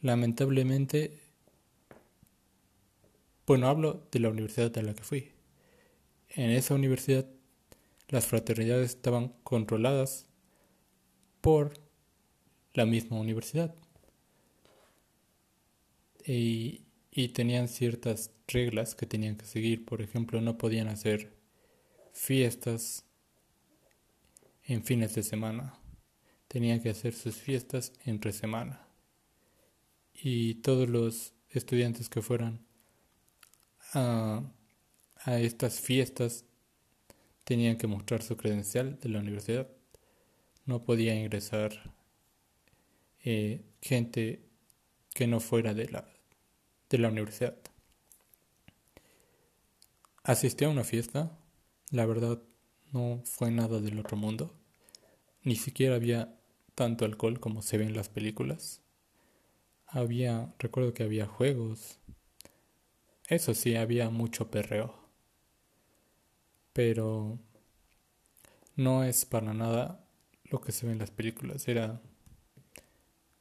Lamentablemente, 0.00 1.25
bueno, 3.46 3.68
hablo 3.68 4.06
de 4.10 4.20
la 4.20 4.28
universidad 4.28 4.76
a 4.78 4.82
la 4.82 4.94
que 4.94 5.02
fui. 5.02 5.32
En 6.30 6.50
esa 6.50 6.74
universidad 6.74 7.26
las 8.08 8.26
fraternidades 8.26 8.90
estaban 8.90 9.34
controladas 9.42 10.26
por 11.40 11.74
la 12.74 12.86
misma 12.86 13.18
universidad 13.18 13.74
y, 16.24 16.82
tenían 17.34 17.68
ciertas 17.68 18.30
reglas 18.46 18.94
que 18.94 19.06
tenían 19.06 19.36
que 19.36 19.46
seguir. 19.46 19.86
Por 19.86 20.02
ejemplo, 20.02 20.40
no 20.40 20.58
podían 20.58 20.88
hacer 20.88 21.32
fiestas 22.12 23.04
en 24.64 24.84
fines 24.84 25.14
de 25.14 25.22
semana. 25.22 25.78
Tenían 26.48 26.82
que 26.82 26.90
hacer 26.90 27.14
sus 27.14 27.36
fiestas 27.36 27.92
entre 28.04 28.32
semana. 28.32 28.86
Y 30.12 30.56
todos 30.56 30.88
los 30.88 31.32
estudiantes 31.48 32.10
que 32.10 32.20
fueran 32.20 32.65
a, 33.94 34.42
estas 35.26 35.80
fiestas 35.80 36.44
tenían 37.44 37.76
que 37.76 37.86
mostrar 37.86 38.22
su 38.22 38.36
credencial 38.36 38.98
de 39.00 39.08
la 39.08 39.20
universidad. 39.20 39.68
No 40.64 40.84
podía 40.84 41.14
ingresar 41.14 41.94
eh, 43.24 43.64
gente 43.80 44.42
que 45.14 45.26
no 45.26 45.40
fuera 45.40 45.74
de 45.74 45.88
la, 45.88 46.08
de 46.90 46.98
la 46.98 47.08
universidad. 47.08 47.56
Asistí 50.22 50.64
a 50.64 50.68
una 50.68 50.84
fiesta, 50.84 51.38
la 51.90 52.04
verdad 52.04 52.42
no 52.92 53.22
fue 53.24 53.50
nada 53.50 53.80
del 53.80 53.98
otro 53.98 54.16
mundo, 54.16 54.54
ni 55.42 55.56
siquiera 55.56 55.94
había 55.94 56.36
tanto 56.74 57.04
alcohol 57.04 57.40
como 57.40 57.62
se 57.62 57.78
ve 57.78 57.84
en 57.84 57.96
las 57.96 58.08
películas. 58.08 58.82
Había, 59.86 60.52
recuerdo 60.58 60.94
que 60.94 61.04
había 61.04 61.26
juegos, 61.26 62.00
eso 63.28 63.54
sí, 63.54 63.76
había 63.76 64.10
mucho 64.10 64.50
perreo, 64.50 64.94
pero 66.72 67.38
no 68.76 69.04
es 69.04 69.24
para 69.24 69.54
nada 69.54 70.04
lo 70.44 70.60
que 70.60 70.72
se 70.72 70.86
ve 70.86 70.92
en 70.92 70.98
las 70.98 71.10
películas, 71.10 71.66
era 71.68 72.00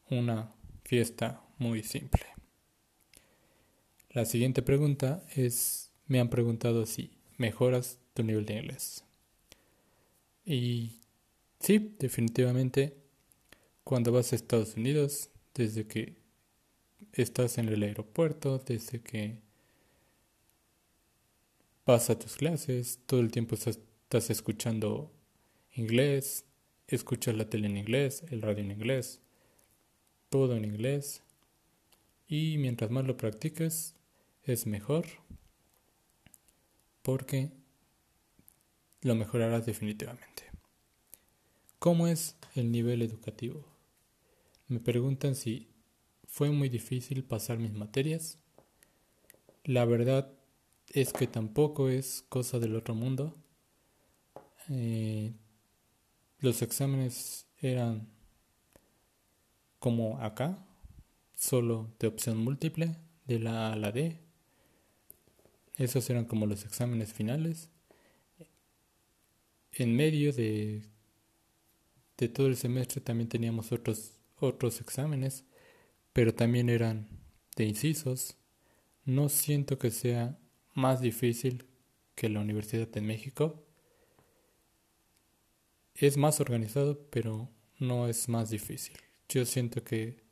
una 0.09 0.53
fiesta 0.83 1.41
muy 1.57 1.83
simple. 1.83 2.23
La 4.09 4.25
siguiente 4.25 4.61
pregunta 4.61 5.23
es 5.35 5.91
me 6.07 6.19
han 6.19 6.29
preguntado 6.29 6.85
si 6.85 7.11
mejoras 7.37 7.99
tu 8.13 8.23
nivel 8.23 8.45
de 8.45 8.53
inglés. 8.53 9.03
Y 10.45 11.01
sí, 11.59 11.95
definitivamente, 11.99 12.95
cuando 13.83 14.11
vas 14.11 14.31
a 14.31 14.35
Estados 14.35 14.75
Unidos, 14.75 15.31
desde 15.53 15.87
que 15.87 16.15
estás 17.13 17.57
en 17.57 17.69
el 17.69 17.83
aeropuerto, 17.83 18.59
desde 18.59 19.01
que 19.01 19.41
vas 21.85 22.09
a 22.09 22.17
tus 22.17 22.35
clases, 22.35 22.99
todo 23.05 23.19
el 23.19 23.31
tiempo 23.31 23.55
estás, 23.55 23.79
estás 24.03 24.29
escuchando 24.29 25.11
inglés, 25.73 26.45
escuchas 26.87 27.35
la 27.35 27.49
tele 27.49 27.67
en 27.67 27.77
inglés, 27.77 28.23
el 28.29 28.41
radio 28.41 28.63
en 28.63 28.71
inglés, 28.71 29.21
todo 30.29 30.55
en 30.55 30.65
inglés. 30.65 31.21
Y 32.27 32.57
mientras 32.57 32.89
más 32.89 33.05
lo 33.05 33.17
practiques, 33.17 33.95
es 34.43 34.65
mejor 34.65 35.05
porque 37.01 37.51
lo 39.01 39.13
mejorarás 39.13 39.65
definitivamente. 39.65 40.43
¿Cómo 41.77 42.07
es 42.07 42.35
el 42.55 42.71
nivel 42.71 43.03
educativo? 43.03 43.63
Me 44.67 44.79
preguntan 44.79 45.35
si 45.35 45.67
fue 46.25 46.49
muy 46.49 46.69
difícil 46.69 47.23
pasar 47.23 47.59
mis 47.59 47.73
materias. 47.73 48.39
La 49.63 49.85
verdad 49.85 50.31
es 50.89 51.13
que 51.13 51.27
tampoco 51.27 51.89
es 51.89 52.25
cosa 52.29 52.59
del 52.59 52.75
otro 52.75 52.95
mundo. 52.95 53.35
Eh, 54.69 55.33
los 56.39 56.61
exámenes 56.61 57.47
eran 57.61 58.07
como 59.79 60.19
acá, 60.19 60.65
solo 61.35 61.93
de 61.99 62.07
opción 62.07 62.37
múltiple, 62.37 62.97
de 63.25 63.39
la 63.39 63.67
A 63.67 63.73
a 63.73 63.75
la 63.75 63.91
D, 63.91 64.25
esos 65.77 66.09
eran 66.09 66.25
como 66.25 66.45
los 66.45 66.63
exámenes 66.63 67.13
finales. 67.13 67.69
En 69.71 69.95
medio 69.95 70.31
de, 70.31 70.83
de 72.17 72.29
todo 72.29 72.47
el 72.47 72.55
semestre 72.55 73.01
también 73.01 73.27
teníamos 73.27 73.71
otros, 73.71 74.13
otros 74.39 74.79
exámenes, 74.79 75.43
pero 76.13 76.33
también 76.33 76.69
eran 76.69 77.07
de 77.57 77.65
incisos. 77.65 78.37
No 79.03 79.27
siento 79.27 79.77
que 79.77 79.91
sea 79.91 80.39
más 80.75 81.01
difícil 81.01 81.65
que 82.13 82.29
la 82.29 82.41
Universidad 82.41 82.87
de 82.87 83.01
México. 83.01 83.65
Es 85.95 86.17
más 86.17 86.39
organizado, 86.39 87.09
pero 87.09 87.49
no 87.79 88.07
es 88.07 88.29
más 88.29 88.49
difícil. 88.51 88.97
Yo 89.27 89.45
siento 89.45 89.83
que 89.83 90.23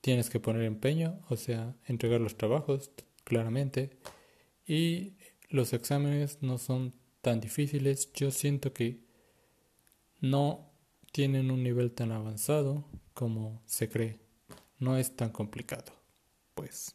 tienes 0.00 0.30
que 0.30 0.40
poner 0.40 0.62
empeño, 0.62 1.20
o 1.28 1.36
sea, 1.36 1.76
entregar 1.86 2.20
los 2.20 2.36
trabajos 2.36 2.90
claramente 3.24 3.98
y 4.66 5.14
los 5.48 5.72
exámenes 5.72 6.42
no 6.42 6.58
son 6.58 6.94
tan 7.20 7.40
difíciles. 7.40 8.12
Yo 8.14 8.30
siento 8.30 8.72
que 8.72 9.04
no 10.20 10.70
tienen 11.12 11.50
un 11.50 11.62
nivel 11.62 11.92
tan 11.92 12.12
avanzado 12.12 12.88
como 13.14 13.62
se 13.66 13.88
cree. 13.88 14.20
No 14.78 14.96
es 14.96 15.16
tan 15.16 15.30
complicado, 15.30 15.92
pues. 16.54 16.94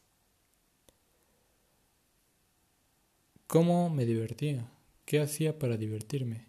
¿Cómo 3.52 3.90
me 3.90 4.06
divertía? 4.06 4.72
¿Qué 5.04 5.20
hacía 5.20 5.60
para 5.60 5.76
divertirme? 5.76 6.48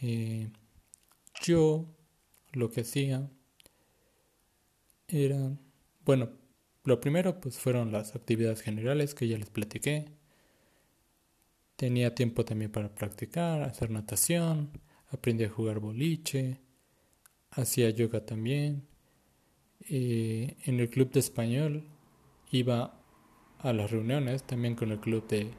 Eh, 0.00 0.48
yo 1.42 1.84
lo 2.52 2.70
que 2.70 2.82
hacía 2.82 3.28
era, 5.08 5.58
bueno, 6.04 6.30
lo 6.84 7.00
primero 7.00 7.40
pues 7.40 7.58
fueron 7.58 7.90
las 7.90 8.14
actividades 8.14 8.60
generales 8.60 9.16
que 9.16 9.26
ya 9.26 9.36
les 9.36 9.50
platiqué. 9.50 10.12
Tenía 11.74 12.14
tiempo 12.14 12.44
también 12.44 12.70
para 12.70 12.94
practicar, 12.94 13.62
hacer 13.62 13.90
natación, 13.90 14.70
aprendí 15.10 15.42
a 15.42 15.50
jugar 15.50 15.80
boliche, 15.80 16.60
hacía 17.50 17.90
yoga 17.90 18.24
también. 18.24 18.86
Eh, 19.88 20.56
en 20.66 20.78
el 20.78 20.88
club 20.88 21.10
de 21.10 21.18
español 21.18 21.82
iba 22.52 22.96
a 23.58 23.72
las 23.72 23.90
reuniones, 23.90 24.44
también 24.44 24.76
con 24.76 24.92
el 24.92 25.00
club 25.00 25.26
de 25.26 25.50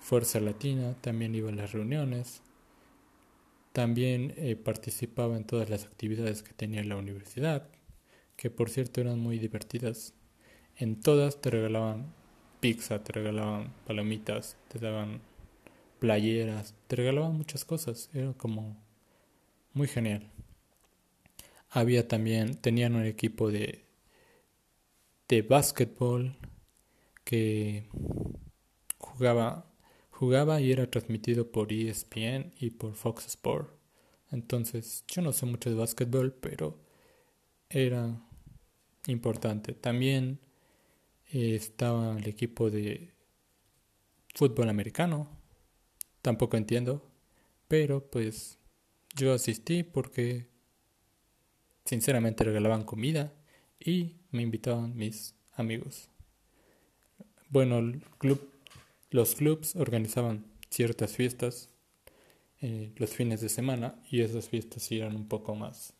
Fuerza 0.00 0.40
Latina, 0.40 0.94
también 1.00 1.34
iba 1.34 1.50
a 1.50 1.54
las 1.54 1.72
reuniones. 1.72 2.42
También 3.72 4.32
eh, 4.36 4.56
participaba 4.56 5.36
en 5.36 5.44
todas 5.44 5.68
las 5.68 5.84
actividades 5.84 6.42
que 6.42 6.52
tenía 6.54 6.80
en 6.80 6.88
la 6.88 6.96
universidad, 6.96 7.68
que 8.36 8.50
por 8.50 8.70
cierto 8.70 9.00
eran 9.00 9.18
muy 9.18 9.38
divertidas. 9.38 10.14
En 10.76 11.00
todas 11.00 11.40
te 11.40 11.50
regalaban 11.50 12.12
pizza, 12.60 13.02
te 13.02 13.12
regalaban 13.12 13.72
palomitas, 13.86 14.56
te 14.68 14.78
daban 14.78 15.20
playeras, 15.98 16.74
te 16.86 16.96
regalaban 16.96 17.36
muchas 17.36 17.64
cosas. 17.64 18.10
Era 18.14 18.32
como 18.32 18.76
muy 19.72 19.88
genial. 19.88 20.30
Había 21.70 22.08
también, 22.08 22.54
tenían 22.56 22.94
un 22.96 23.04
equipo 23.04 23.50
de, 23.50 23.84
de 25.28 25.42
básquetbol 25.42 26.34
que 27.24 27.84
jugaba, 28.98 29.66
jugaba 30.16 30.62
y 30.62 30.72
era 30.72 30.90
transmitido 30.90 31.52
por 31.52 31.72
ESPN 31.72 32.54
y 32.58 32.70
por 32.70 32.94
Fox 32.94 33.26
Sport. 33.26 33.70
Entonces, 34.30 35.04
yo 35.08 35.20
no 35.20 35.32
sé 35.32 35.44
mucho 35.44 35.68
de 35.68 35.76
básquetbol, 35.76 36.32
pero 36.32 36.78
era 37.68 38.18
importante. 39.06 39.74
También 39.74 40.40
estaba 41.30 42.16
el 42.16 42.26
equipo 42.26 42.70
de 42.70 43.12
fútbol 44.34 44.70
americano. 44.70 45.28
Tampoco 46.22 46.56
entiendo, 46.56 47.02
pero 47.68 48.10
pues 48.10 48.58
yo 49.14 49.34
asistí 49.34 49.82
porque 49.82 50.48
sinceramente 51.84 52.42
regalaban 52.42 52.84
comida 52.84 53.34
y 53.78 54.16
me 54.30 54.42
invitaban 54.42 54.96
mis 54.96 55.34
amigos. 55.52 56.08
Bueno, 57.50 57.78
el 57.78 58.02
club, 58.18 58.55
los 59.16 59.34
clubs 59.34 59.74
organizaban 59.76 60.44
ciertas 60.68 61.16
fiestas 61.16 61.70
eh, 62.60 62.92
los 62.96 63.10
fines 63.14 63.40
de 63.40 63.48
semana 63.48 63.98
y 64.10 64.20
esas 64.20 64.50
fiestas 64.50 64.92
eran 64.92 65.16
un 65.16 65.26
poco 65.26 65.54
más 65.54 65.94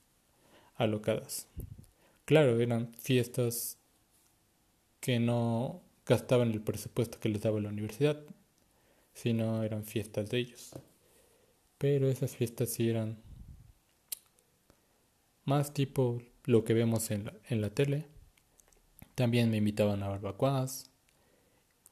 alocadas. 0.74 1.48
Claro, 2.26 2.60
eran 2.60 2.92
fiestas 2.98 3.78
que 5.00 5.18
no 5.18 5.80
gastaban 6.04 6.50
el 6.50 6.60
presupuesto 6.60 7.18
que 7.18 7.30
les 7.30 7.40
daba 7.40 7.58
la 7.58 7.70
universidad, 7.70 8.22
sino 9.14 9.62
eran 9.62 9.84
fiestas 9.84 10.28
de 10.28 10.36
ellos. 10.36 10.72
Pero 11.78 12.10
esas 12.10 12.36
fiestas 12.36 12.68
sí 12.68 12.90
eran 12.90 13.16
más 15.46 15.72
tipo 15.72 16.20
lo 16.44 16.64
que 16.64 16.74
vemos 16.74 17.10
en 17.10 17.24
la, 17.24 17.32
en 17.48 17.62
la 17.62 17.70
tele. 17.70 18.08
También 19.14 19.50
me 19.50 19.56
invitaban 19.56 20.02
a 20.02 20.08
barbacoas. 20.08 20.90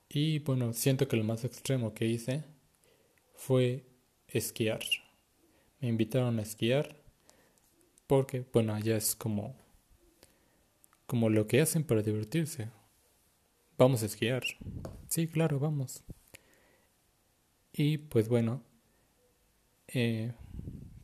Y 0.08 0.38
bueno, 0.38 0.72
siento 0.72 1.08
que 1.08 1.16
lo 1.16 1.24
más 1.24 1.44
extremo 1.44 1.92
que 1.92 2.06
hice 2.06 2.44
fue 3.34 3.86
esquiar. 4.28 4.80
Me 5.80 5.88
invitaron 5.88 6.38
a 6.38 6.42
esquiar 6.42 6.96
porque, 8.06 8.44
bueno, 8.52 8.74
allá 8.74 8.96
es 8.96 9.14
como, 9.14 9.54
como 11.06 11.30
lo 11.30 11.46
que 11.46 11.60
hacen 11.62 11.82
para 11.84 12.02
divertirse. 12.02 12.68
Vamos 13.78 14.02
a 14.02 14.06
esquiar. 14.06 14.42
Sí, 15.08 15.28
claro, 15.28 15.60
vamos. 15.60 16.02
Y 17.74 17.98
pues 17.98 18.28
bueno, 18.28 18.62
eh, 19.88 20.32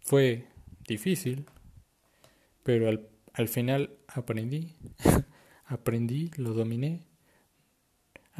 Fue 0.04 0.46
difícil, 0.88 1.46
pero 2.62 2.88
al, 2.88 3.08
al 3.32 3.48
final 3.48 3.90
aprendí, 4.08 4.74
aprendí, 5.66 6.30
lo 6.36 6.52
dominé. 6.54 7.00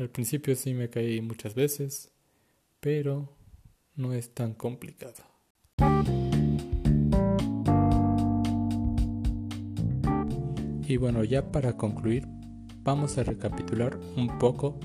Al 0.01 0.09
principio 0.09 0.57
sí 0.57 0.73
me 0.73 0.89
caí 0.89 1.21
muchas 1.21 1.55
veces, 1.55 2.11
pero 2.81 3.37
no 3.97 4.15
es 4.15 4.33
tan 4.33 4.55
complicado. 4.55 5.23
Y 10.89 10.97
bueno, 10.97 11.23
ya 11.23 11.53
para 11.53 11.77
concluir, 11.77 12.27
vamos 12.83 13.19
a 13.19 13.25
recapitular 13.25 14.01
un 14.17 14.39
poco 14.39 14.81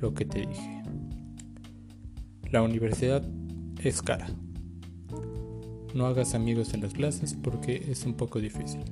lo 0.00 0.14
que 0.14 0.24
te 0.24 0.46
dije. 0.46 0.82
La 2.52 2.62
universidad 2.62 3.28
es 3.82 4.00
cara. 4.02 4.28
No 5.94 6.06
hagas 6.06 6.36
amigos 6.36 6.74
en 6.74 6.82
las 6.82 6.94
clases 6.94 7.34
porque 7.34 7.86
es 7.90 8.06
un 8.06 8.14
poco 8.14 8.38
difícil. 8.38 8.84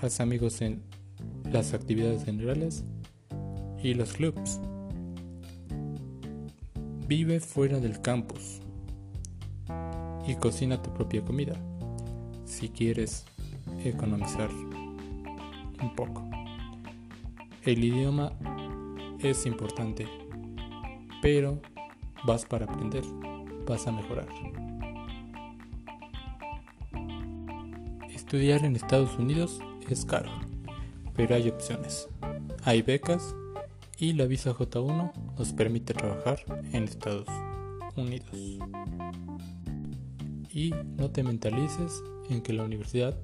Haz 0.00 0.18
amigos 0.18 0.62
en 0.62 0.82
las 1.52 1.74
actividades 1.74 2.24
generales 2.24 2.84
y 3.82 3.94
los 3.94 4.12
clubs. 4.12 4.60
Vive 7.06 7.40
fuera 7.40 7.80
del 7.80 8.00
campus 8.00 8.60
y 10.26 10.34
cocina 10.36 10.80
tu 10.80 10.92
propia 10.94 11.24
comida 11.24 11.54
si 12.44 12.68
quieres 12.68 13.24
economizar 13.84 14.50
un 14.50 15.94
poco. 15.96 16.22
El 17.64 17.82
idioma 17.84 18.32
es 19.18 19.46
importante, 19.46 20.06
pero 21.20 21.60
vas 22.24 22.44
para 22.44 22.66
aprender, 22.66 23.04
vas 23.66 23.86
a 23.86 23.92
mejorar. 23.92 24.28
Estudiar 28.14 28.64
en 28.64 28.76
Estados 28.76 29.18
Unidos 29.18 29.60
es 29.88 30.04
caro, 30.04 30.30
pero 31.14 31.34
hay 31.34 31.48
opciones. 31.48 32.08
Hay 32.64 32.82
becas 32.82 33.34
y 34.02 34.14
la 34.14 34.26
visa 34.26 34.52
J1 34.52 35.12
nos 35.38 35.52
permite 35.52 35.94
trabajar 35.94 36.40
en 36.72 36.82
Estados 36.82 37.28
Unidos. 37.94 38.58
Y 40.52 40.74
no 40.96 41.12
te 41.12 41.22
mentalices 41.22 42.02
en 42.28 42.42
que 42.42 42.52
la 42.52 42.64
universidad 42.64 43.16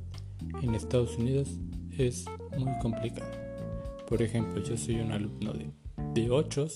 en 0.62 0.77
Estados 0.77 1.19
Unidos 1.19 1.59
es 1.99 2.27
muy 2.57 2.79
complicada. 2.79 3.29
Por 4.07 4.23
ejemplo, 4.23 4.62
yo 4.62 4.77
soy 4.77 5.01
un 5.01 5.11
alumno 5.11 5.53
de, 5.53 5.73
de 6.14 6.31
8 6.31 6.69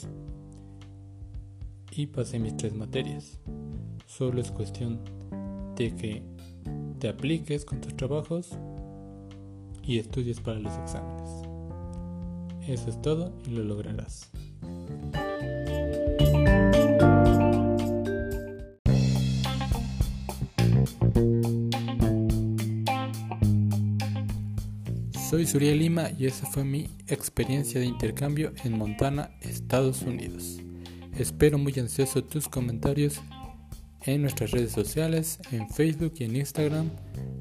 y 1.93 2.09
pasé 2.09 2.41
mis 2.41 2.57
tres 2.57 2.75
materias. 2.75 3.38
Solo 4.07 4.41
es 4.41 4.51
cuestión 4.51 4.99
de 5.77 5.95
que 5.95 6.25
te 6.99 7.09
apliques 7.09 7.65
con 7.65 7.81
tus 7.81 7.97
trabajos 7.97 8.51
y 9.85 9.99
estudies 9.99 10.41
para 10.41 10.59
los 10.59 10.77
exámenes. 10.77 11.52
Eso 12.66 12.90
es 12.90 13.03
todo 13.03 13.33
y 13.44 13.51
lo 13.51 13.64
lograrás. 13.64 14.31
Soy 25.29 25.46
Suriel 25.46 25.79
Lima 25.79 26.11
y 26.18 26.27
esa 26.27 26.46
fue 26.46 26.62
mi 26.62 26.88
experiencia 27.09 27.81
de 27.81 27.87
intercambio 27.87 28.53
en 28.64 28.77
Montana, 28.77 29.31
Estados 29.40 30.03
Unidos. 30.03 30.61
Espero 31.16 31.59
muy 31.59 31.72
ansioso 31.79 32.22
tus 32.22 32.48
comentarios 32.48 33.20
en 34.03 34.22
nuestras 34.22 34.51
redes 34.51 34.72
sociales, 34.72 35.40
en 35.51 35.68
Facebook 35.68 36.12
y 36.18 36.25
en 36.25 36.37
Instagram. 36.37 36.90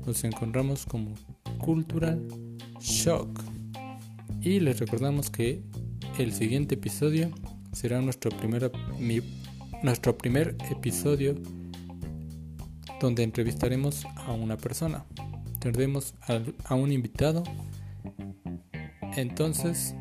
Nos 0.05 0.23
encontramos 0.23 0.85
como 0.85 1.13
Cultural 1.59 2.25
Shock. 2.79 3.50
Y 4.41 4.59
les 4.59 4.79
recordamos 4.79 5.29
que 5.29 5.61
el 6.17 6.33
siguiente 6.33 6.73
episodio 6.75 7.29
será 7.71 8.01
nuestro 8.01 8.31
primer, 8.31 8.71
nuestro 9.83 10.17
primer 10.17 10.55
episodio 10.71 11.35
donde 12.99 13.21
entrevistaremos 13.21 14.05
a 14.15 14.31
una 14.31 14.57
persona. 14.57 15.05
Tendremos 15.59 16.15
a 16.65 16.73
un 16.75 16.91
invitado. 16.91 17.43
Entonces, 19.15 19.93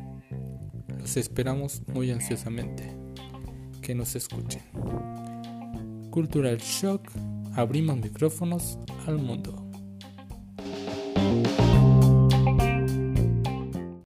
los 0.99 1.17
esperamos 1.17 1.83
muy 1.93 2.09
ansiosamente 2.09 2.95
que 3.83 3.93
nos 3.93 4.15
escuchen. 4.15 4.63
Cultural 6.09 6.57
Shock, 6.57 7.11
abrimos 7.53 7.97
micrófonos 7.97 8.79
al 9.05 9.19
mundo. 9.19 9.60